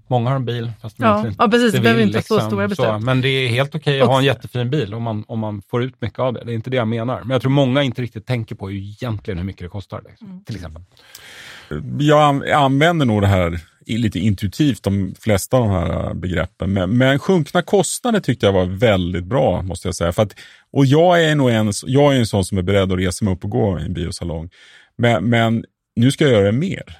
[0.08, 1.72] Många har en bil, fast de Ja, egentligen ja, precis.
[1.72, 3.02] Det inte behöver inte vara så stora beslut.
[3.02, 5.82] Men det är helt okej att ha en jättefin bil om man, om man får
[5.84, 6.44] ut mycket av det.
[6.44, 7.20] Det är inte det jag menar.
[7.20, 10.02] Men jag tror många inte riktigt tänker på egentligen hur mycket det kostar.
[10.08, 10.44] Liksom, Mm.
[10.44, 10.82] Till exempel.
[11.98, 16.14] jag an- jag använder nog det här lite intuitivt, de flesta av de här äh,
[16.14, 16.72] begreppen.
[16.72, 20.12] Men, men sjunkna kostnader tyckte jag var väldigt bra, måste jag säga.
[20.12, 20.34] För att,
[20.72, 23.34] och jag är nog en, jag är en sån som är beredd att resa mig
[23.34, 24.50] upp och gå i en biosalong.
[24.98, 25.64] Men, men
[25.96, 26.98] nu ska jag göra det mer.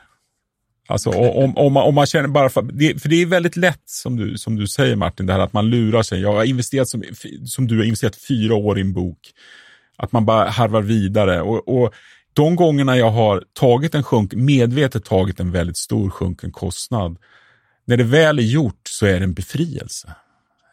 [0.87, 3.83] Alltså om, om, man, om man känner bara för, det, för det är väldigt lätt
[3.85, 6.21] som du, som du säger Martin, det här att man lurar sig.
[6.21, 7.03] Jag har investerat som,
[7.45, 9.19] som du har investerat fyra år i en bok.
[9.97, 11.43] Att man bara harvar vidare.
[11.43, 11.95] Och, och
[12.33, 17.17] de gångerna jag har tagit en sjunk, medvetet tagit en väldigt stor sjunken kostnad,
[17.85, 20.15] när det väl är gjort så är det en befrielse.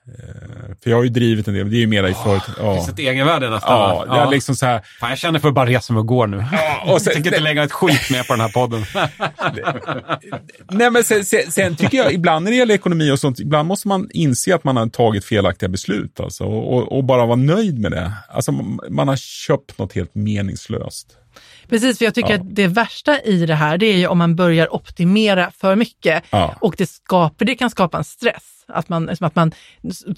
[0.07, 2.55] Eh, För jag har ju drivit en del, det är ju mera i företag.
[2.57, 2.75] Det Ja.
[2.75, 3.71] finns ett egenvärde nästan.
[3.79, 6.07] Ja, det är liksom så här, Fan, jag känner för att bara resa mig och
[6.07, 6.37] gå nu.
[6.37, 6.43] och
[6.87, 8.85] jag sen- tänker inte lägga ett skit med på den här podden.
[10.71, 13.67] Nej, men sen, sen, sen tycker jag, ibland när det gäller ekonomi och sånt, ibland
[13.67, 17.35] måste man inse att man har tagit felaktiga beslut alltså, och, och, och bara vara
[17.35, 18.11] nöjd med det.
[18.29, 18.51] Alltså,
[18.89, 21.17] man har köpt något helt meningslöst.
[21.69, 22.35] Precis, för jag tycker Ja.
[22.35, 26.23] att det värsta i det här, det är ju om man börjar optimera för mycket
[26.29, 26.55] Ja.
[26.61, 28.49] och det, skapar, det kan skapa en stress.
[28.67, 29.51] Att man, som att man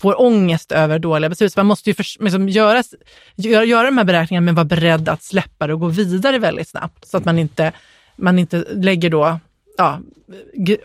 [0.01, 1.53] får ångest över dåliga beslut.
[1.53, 2.83] Så man måste ju för, liksom göra,
[3.35, 6.67] göra, göra de här beräkningarna men vara beredd att släppa det och gå vidare väldigt
[6.67, 7.07] snabbt.
[7.07, 7.71] Så att man inte,
[8.15, 9.39] man inte lägger då,
[9.77, 9.99] ja,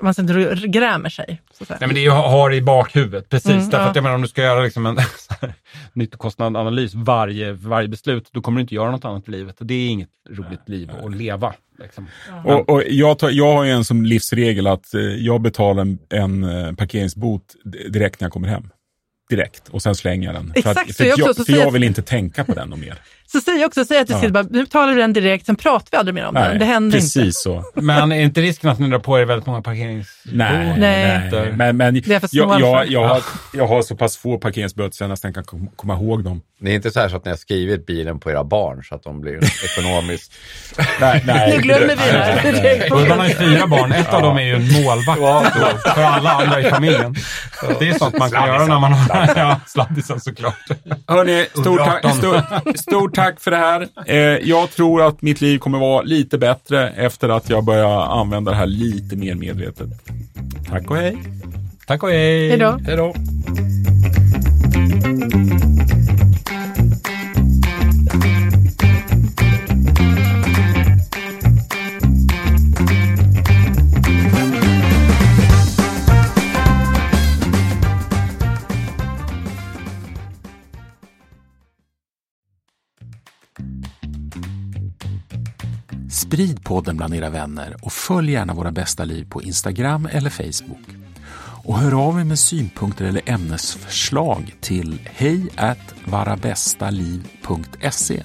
[0.02, 1.42] man inte grämer sig.
[1.52, 1.78] Så att säga.
[1.80, 3.50] Nej, men det är ju att ha det i bakhuvudet, precis.
[3.50, 3.88] Mm, Därför ja.
[3.90, 4.98] att jag menar, om du ska göra liksom en
[5.92, 9.60] nyttokostnadanalys varje, varje beslut, då kommer du inte göra något annat i livet.
[9.60, 11.54] Och det är inget roligt liv att leva.
[11.78, 12.06] Liksom.
[12.44, 15.98] Och, och jag, tar, jag har ju en som livsregel att eh, jag betalar en,
[16.10, 17.42] en eh, parkeringsbot
[17.88, 18.68] direkt när jag kommer hem.
[19.30, 19.68] Direkt.
[19.68, 20.52] Och sen slänger jag den.
[20.56, 22.52] Exakt, för att, så för jag jag, också, för jag att- vill inte tänka på
[22.54, 22.98] den och mer.
[23.32, 24.18] Så säg också, säg att du Ja.
[24.18, 26.58] ska bara, nu betalar du den direkt, sen pratar vi aldrig mer om den.
[26.58, 27.32] Det händer precis inte.
[27.32, 27.64] så.
[27.74, 30.08] Men är inte risken att ni drar på er väldigt många parkerings...
[30.24, 31.30] Nej, Nej.
[31.32, 31.52] nej.
[31.52, 33.22] Men, men Det är för jag, jag, jag, har,
[33.52, 36.42] jag har så pass få parkeringsböter så jag nästan kan kom- komma ihåg dem.
[36.62, 38.94] Det är inte så här så att ni har skrivit bilen på era barn så
[38.94, 40.32] att de blir ekonomiskt...
[41.00, 41.52] Nej, nej.
[41.56, 42.92] Nu glömmer vi det här.
[42.92, 46.30] Urban har ju fyra barn, ett av dem är ju en målvakt då, för alla
[46.30, 47.14] andra i familjen.
[47.78, 49.28] Det är sånt man kan göra när man har...
[49.36, 50.54] Ja, sladdisen såklart.
[51.08, 53.88] Hörni, stort tack, stort, stort tack för det här.
[54.06, 54.16] Eh,
[54.48, 58.56] jag tror att mitt liv kommer vara lite bättre efter att jag börjar använda det
[58.56, 59.88] här lite mer medvetet.
[60.68, 61.16] Tack och hej.
[61.86, 62.48] Tack och hej!
[62.48, 62.78] Hej då.
[62.86, 63.14] Hej då.
[86.30, 90.88] Sprid podden bland era vänner och följ gärna Våra bästa liv på Instagram eller Facebook.
[91.64, 95.48] Och hör av er med synpunkter eller ämnesförslag till hej
[96.04, 98.22] varabästaliv.se